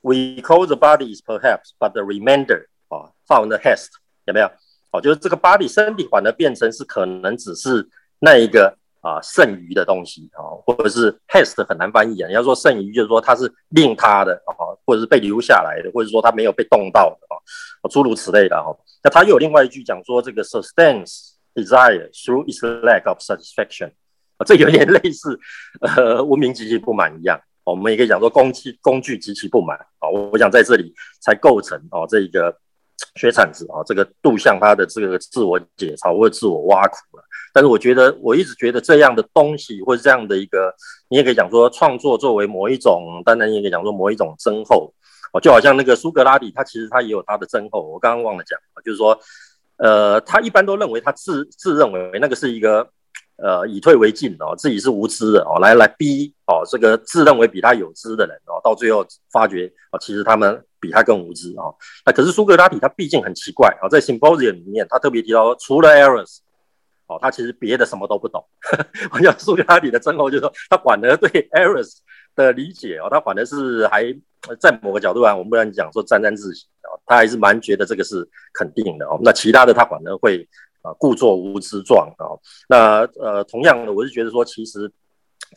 [0.00, 3.88] ，We call the body is perhaps, but the remainder，哦，法文的 hast
[4.26, 4.50] 有没有？
[4.92, 7.88] 哦，就是这个 body 身体反而变成是可能只是
[8.18, 12.28] 那一个啊、剩余的东西啊、或者是 hast 很难翻译啊。
[12.28, 14.52] 你要说剩余，就是说它是令他的啊、
[14.84, 18.78] 或者是被留下来的，或者说它没有被动到的啊、诸如此类的哈、哦。
[19.02, 23.92] 那他又有另外一句讲说，这个 sustains desire through its lack of satisfaction
[24.36, 25.38] 啊，这有点类似
[25.80, 27.40] 呃文明极其不满一样。
[27.70, 32.54] 我们也可以讲说工具工具极其不满啊，我我想在这里才构成哦这一个
[33.14, 37.24] 雪铲子啊，这个杜象他的这个自我解嘲或者自我挖苦了。
[37.52, 40.74] 但是我觉得我一直觉得这样的东西或者这样的一个，
[41.08, 44.92] 你也可以讲说创作作为某一种，当然也可以讲说某一种增厚
[45.32, 47.80] 哦，就好像那个苏格拉底，他其实他也有他的增厚。
[47.82, 49.18] 我刚刚忘了讲啊，就是说
[49.78, 52.90] 呃，他一般都认为他自自认为那个是一个。
[53.42, 61.74] 呃，以退为进哦，自己是无知的哦，来来逼哦，这个自认为比他有知的人哦，到最后发觉哦，其实他们比他更无知哦。
[62.04, 66.40] 那可是苏格拉底他毕竟很奇怪啊，在 Symposium 里面，他特别提到，除了 Eros
[67.06, 68.44] 哦，他其实别的什么都不懂。
[69.12, 71.98] 我讲苏格拉底的征候就是说，他反而对 Eros
[72.36, 74.04] 的理解哦，他反而是还
[74.58, 79.18] 在某个角度上，我们不能讲说沾沾自喜哦，他还是蛮觉得这个是肯定的哦。
[79.22, 80.46] 那其他的他反而会。
[80.82, 82.32] 啊，故作无知状啊！
[82.68, 84.90] 那呃，同样的，我是觉得说，其实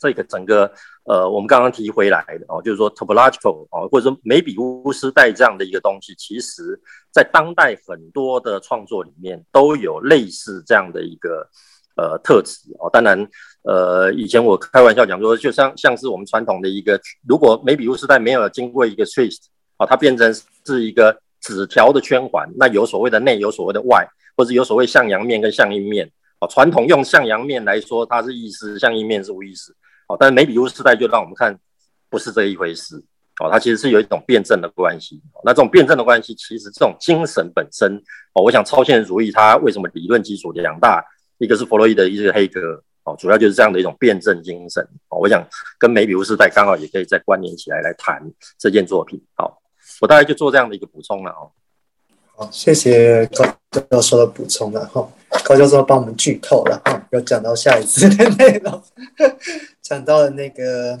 [0.00, 0.70] 这个整个
[1.04, 6.78] 呃，我们刚刚提回来的哦，就是说 topological 哦，或者说眉笔乌斯带这样的一个东西，其实
[7.10, 11.48] 在当代很多的创作里面都有类似这样的一个
[11.96, 12.90] 呃特质哦。
[12.92, 13.26] 当然，
[13.62, 19.46] 呃，以前我开玩笑讲说，就像像是我们传统的一个，如果眉笔乌斯带没有经过一个 twist
[19.78, 20.34] 啊，它变成
[20.66, 24.06] 是一个纸条的圈环，那有所谓的内，有所谓的外。
[24.36, 26.10] 或者有所谓向阳面跟向阴面，
[26.40, 29.74] 哦，传统用向阳面来说，它是意思；向阴面是无意思，
[30.08, 31.58] 哦，但是梅比乌斯带就让我们看，
[32.10, 32.96] 不是这一回事，
[33.40, 35.20] 哦，它其实是有一种辩证的关系。
[35.44, 37.96] 那这种辩证的关系，其实这种精神本身，
[38.34, 41.04] 哦，我想超现实主义它为什么理论基础两大，
[41.38, 44.82] 一个是弗洛伊德，一个是黑格，哦，主要就是这样的一种辩证精神。
[45.08, 45.46] 哦，我想
[45.78, 48.20] 跟梅比乌斯带刚好也可以再关联起来来谈
[48.58, 49.20] 这件作品。
[49.36, 49.60] 好，
[50.00, 51.50] 我大概就做这样的一个补充了，哦。
[52.36, 53.44] 好，谢谢高
[53.88, 55.08] 教授的补充了哈。
[55.44, 58.82] 高教授帮我们剧透了哈，有讲到下一次的内容，
[59.80, 60.98] 讲到了那个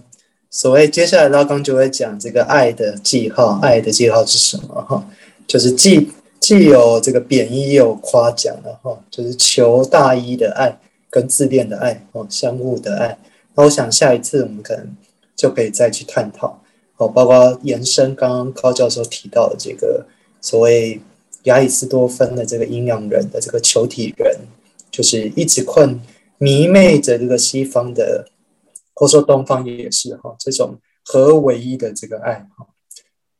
[0.48, 5.04] 所谓接下来拉冈就会讲这个爱的记号，爱的记号是什么哈？
[5.44, 6.08] 就是既
[6.38, 10.78] 既有这个贬义，又有夸奖的哈，就是求大一的爱
[11.10, 13.18] 跟自恋的爱哦，相互的爱。
[13.56, 14.96] 那我想下一次我们可能
[15.34, 16.60] 就可以再去探讨
[16.96, 20.06] 哦，包括延伸刚刚高教授提到的这个
[20.40, 21.00] 所谓。
[21.44, 24.40] 亚里斯多芬的这个阴阳人的这个球体人，
[24.90, 26.00] 就是一直困
[26.38, 28.28] 迷昧着这个西方的，
[28.94, 32.66] 或说东方也是哈，这种合而为一的这个爱哈。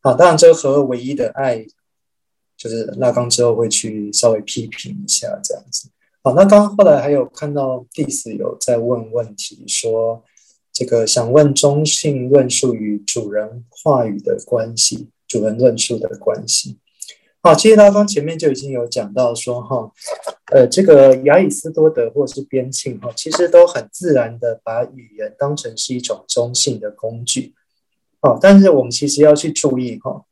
[0.00, 1.66] 好，当然这个合而为一的爱，
[2.56, 5.88] 就是拉冈之后会去稍微批评一下这样子。
[6.22, 10.22] 好，那刚刚后来还有看到 diss 有在问问题，说
[10.72, 16.78] 这个想问中性论述与主人话语的关系，主人论述的关系。
[17.46, 19.92] 好，其实拉冈前面就已经有讲到说，哈，
[20.50, 27.52] 呃，这个亚里斯多德或者是边沁，哈，其实都很自然的把语言当成是一种中性的工具，
[28.22, 30.24] 好，但是我们其实要去注意，哈，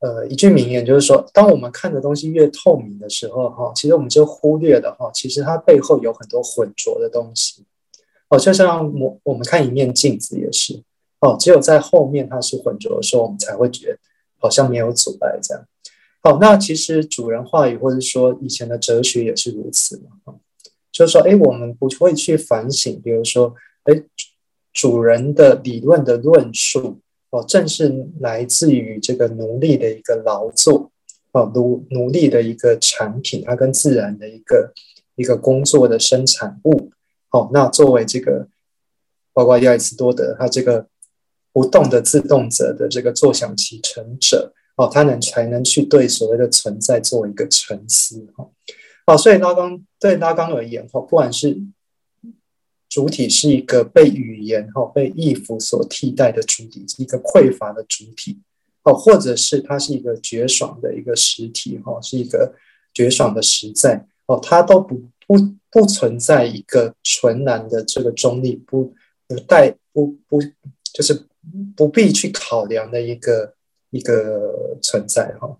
[0.00, 7.66] 呃，一句名言就是说，当我们看的东西越透明的时候，哈，其实我们就忽略了，哈，其实它背后有很多浑浊的东西，
[8.30, 10.82] 哦，就像我我们看一面镜子也是，
[11.20, 13.98] 哦，只有在后面它是浑浊的时候，我们才会觉得
[14.38, 15.62] 好像没有阻碍这样。
[16.22, 20.36] 好，那其实主人话语，或者说以前的哲学也是如此嘛。
[20.92, 23.54] 就是说，哎，我们不会去反省，比如说，
[23.84, 24.02] 哎，
[24.72, 27.00] 主人的理论的论述，
[27.30, 30.92] 哦，正是来自于这个奴隶的一个劳作，
[31.32, 34.72] 哦，奴奴隶的一个产品，它跟自然的一个
[35.16, 36.92] 一个工作的生产物。
[37.30, 38.46] 好，那作为这个，
[39.32, 40.86] 包括亚里士多德，他这个
[41.52, 44.52] 不动的自动者的这个坐享其成者。
[44.76, 48.48] 哦，他能才能去对所谓的存在做一个沉思哈。
[49.06, 51.60] 哦，所以拉冈对拉冈而言哈，不管是
[52.88, 58.40] 主体是一个被语言哈被意符所替代的主体，一个匮乏的主体
[58.84, 62.54] 哦，或者是它是一个绝爽的一个实体哈，是一个
[62.94, 65.36] 绝爽的实在哦，它都不不
[65.70, 68.94] 不存在一个纯然的这个中立，不
[69.28, 70.40] 不带不不
[70.94, 71.26] 就是
[71.76, 73.54] 不必去考量的一个。
[73.92, 75.56] 一个存在哈，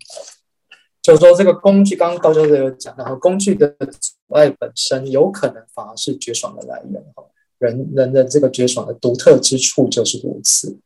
[1.01, 7.23] 就是说这个工具，刚刚高教授有讲，然后工具的阻碍本身有可能反而是绝爽的来源哈，
[7.59, 10.77] 人人的这个绝爽的独特之处就是如此，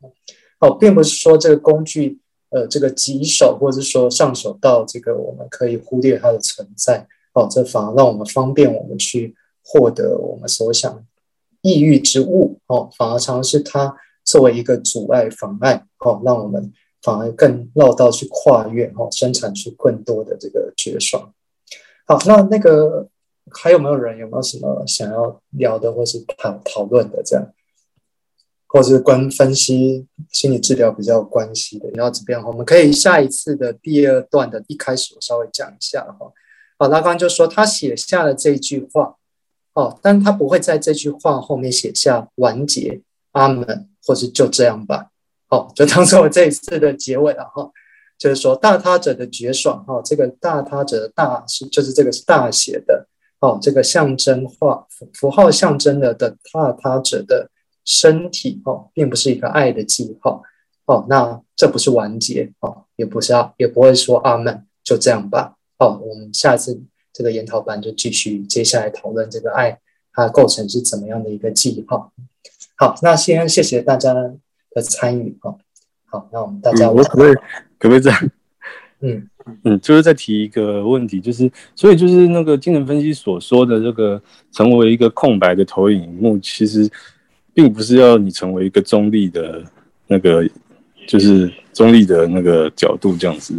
[0.59, 2.19] 哦，并不是说这个工具
[2.49, 11.05] 呃这个棘手，或者是说上手到这个我们可以忽略它的存在，哦，这反而让我们方便我们去获得我们所想
[11.61, 12.59] 意欲之物。
[12.67, 13.95] 哦，反而常常是它
[14.25, 15.85] 作为一个阻碍、妨碍。
[15.99, 16.71] 哦，让我们
[17.01, 21.33] 反而更绕道去跨越哦，生产出更多的这个绝爽。
[22.05, 23.07] 好，那那个
[23.51, 27.53] 还有没有人有没有什么想要聊的，或是讨讨论的这样？
[28.69, 36.33] 或者是关分析心理治疗比较有关系的，然后这边我们可以下一次的第二段的一开始，我稍微讲一下哈。
[36.77, 39.15] 好，拉刚就说他写下了这句话，
[39.71, 43.01] 哦，但他不会在这句话后面写下完结，
[43.31, 45.11] 阿门，或是就这样吧。
[45.47, 47.71] 好，就当做我这一次的结尾了哈。
[48.17, 53.07] 就是说大他者的绝爽哈，这个大他者的大是就是这个是大写的，
[53.39, 57.49] 哦，这个象征化符号象征了的大他者的。
[57.89, 60.43] 身体哦，并不是一个爱的记号
[60.87, 65.97] 哦，那这不是完结哦，也不是啊，也不会说阿门，就这样吧哦。
[66.03, 66.81] 我们下次
[67.13, 69.79] 这个研讨班就继续接下来讨论这个爱
[70.11, 72.11] 它构成是怎么样的一个记号。
[72.75, 74.13] 好，那先谢谢大家
[74.77, 75.57] 的参与哦。
[76.05, 77.33] 好，那我们大家、嗯、我可不可以
[77.79, 78.29] 可不可以这样？
[79.01, 79.29] 嗯
[79.63, 84.21] 嗯，就是再提一个问题，就是所以就是那个精神分析所说的这个
[84.51, 86.89] 成为一个空白的投影幕，其实。
[87.57, 89.63] 并不是要你成为一个中立的
[90.05, 90.47] 那个，
[91.07, 93.55] 就是中立的那个角度这样子。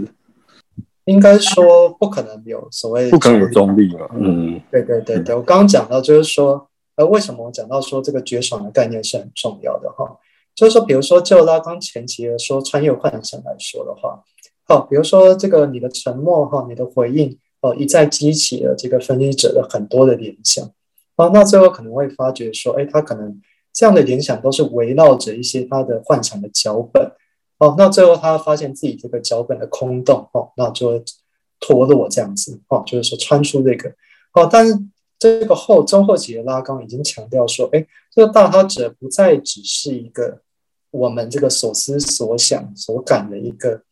[1.06, 4.08] 应该说不可能有所谓不可能有中立嘛。
[4.14, 10.16] 嗯，对对对对，我刚刚讲到就是说，呃，为什么我讲到说这个绝爽的概念是很重要的哈？
[10.58, 14.24] 就是说，比如说就拉冈前期的说穿越幻想来说的话，
[14.64, 20.68] 好，比如说这个你的沉默哈，你的回应哦，一再激起了这个分析者的很多的联想
[21.16, 23.40] 啊，那最后可能会发觉说，哎，他可能。
[23.70, 27.12] 这样的联想都是围绕着一些他的幻想的脚本，
[27.58, 31.04] 哦，那最后他发现自己这个脚本的空洞，哦，那就会
[31.60, 33.90] 脱落这样子，哦，就是说穿出这个，
[34.32, 34.76] 哦，但是
[35.16, 40.40] 这个后中后期的拉冈已经强调说，哎，这个大他者不再只是一个
[40.90, 43.82] 我们这个所思所想所感的一个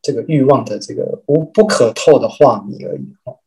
[0.00, 3.38] 这个欲望的这个无不可透的画谜而已，哦，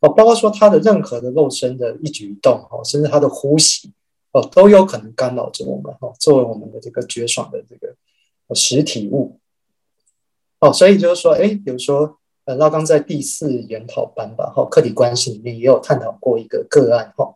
[0.00, 3.92] 哦，包括说他的任何的肉身的一举一动，哦，甚至他的呼吸。
[4.36, 7.94] 哦，都有可能干扰着我们哈，作为我们的这个绝爽的这个
[8.52, 9.38] 实体物。
[10.58, 17.32] 哦，所以就是说，哎，比如说，呃，拉刚在第四研讨班吧，哈，客体关系里面也有探讨过一个个案，哈，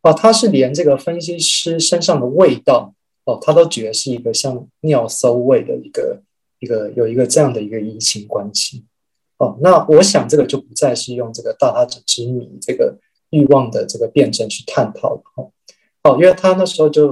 [0.00, 2.94] 哦，他是连这个分析师身上的味道，
[3.28, 6.22] 哦，他都觉得是一个像尿馊味的一个
[6.60, 8.86] 一个有一个这样的一个移情关系。
[9.36, 12.96] 哦，那我想这个就不再是用这个大他者之谜这个
[13.28, 15.46] 欲望的这个辩证去探讨了，哈。
[16.04, 17.08] 哦，因为他那时候就，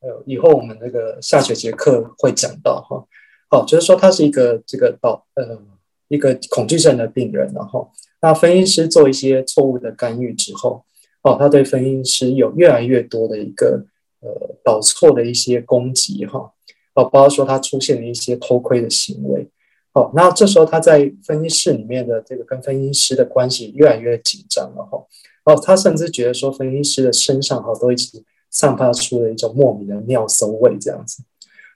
[0.00, 3.04] 呃，以后我们那个下学期课会讲到哈，
[3.50, 5.60] 哦，就是说他是一个这个导，呃，
[6.08, 7.92] 一个恐惧症的病人，然后
[8.22, 10.82] 那分析师做一些错误的干预之后，
[11.22, 13.84] 哦，他对分析师有越来越多的一个
[14.20, 16.52] 呃导错的一些攻击哈，
[16.94, 19.48] 哦，包括说他出现了一些偷窥的行为，
[19.92, 25.04] 哦，那这时候他在分析室里面的这个跟分析师的关系越来越紧张了哈。
[25.44, 31.22] 哦，他甚至觉得说，分析师的身上哈都一直散发出了一种莫名的尿馊味，这样子。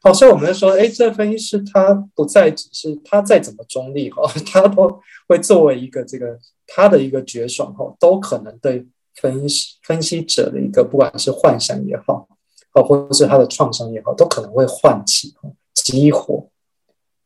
[0.03, 12.29] 好，所以我们说，哎，这分析师他不再只是他再怎么中立哈，他都会作为一个这个他的一个绝爽哈，都可能对分析分析者的一个不管是幻想也好，
[12.73, 15.35] 哦，或者是他的创伤也好，都可能会唤起
[15.75, 16.49] 激活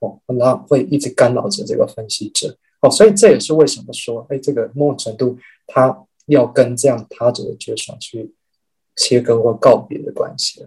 [0.00, 2.56] 哦，那会一直干扰着这个分析者。
[2.80, 6.02] 哦，所以这也是为什么说，哎，这个某种程度他。
[6.28, 8.34] 要跟这样他者的绝爽去
[8.96, 10.66] 切割或告别的关系，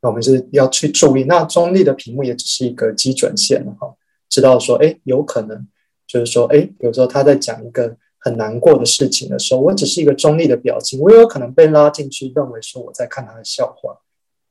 [0.00, 1.24] 我们是要去注意。
[1.24, 3.92] 那中立的屏幕也只是一个基准线哈，
[4.28, 5.66] 知道说，哎，有可能
[6.06, 13.98] 就是说，哎，比如说他在讲一个很难过的事情的时候，我只是一个中立的表情，我也有可能被拉进去，认为说我在看他的笑话，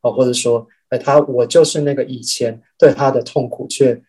[0.01, 4.01] 啊，或者说，哎，他我就是那个以前对他的痛苦却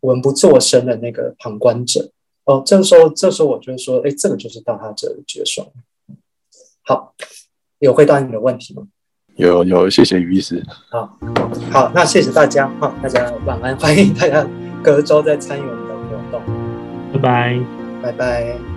[0.00, 2.10] 闻不作声的那个旁观者。
[2.44, 5.66] 哦，这个时候，这时候我就说，哎，这个就是到他者的绝爽。
[6.82, 7.14] 好，
[7.78, 8.88] 有回答你的问题吗？
[9.36, 10.64] 有有，谢谢于医师。
[10.90, 11.18] 好，
[11.70, 14.48] 好，那谢谢大家，好，大家晚安，欢迎大家
[14.82, 16.42] 隔周再参与我们的活动。
[17.12, 17.75] 拜拜，
[18.06, 18.75] 拜拜。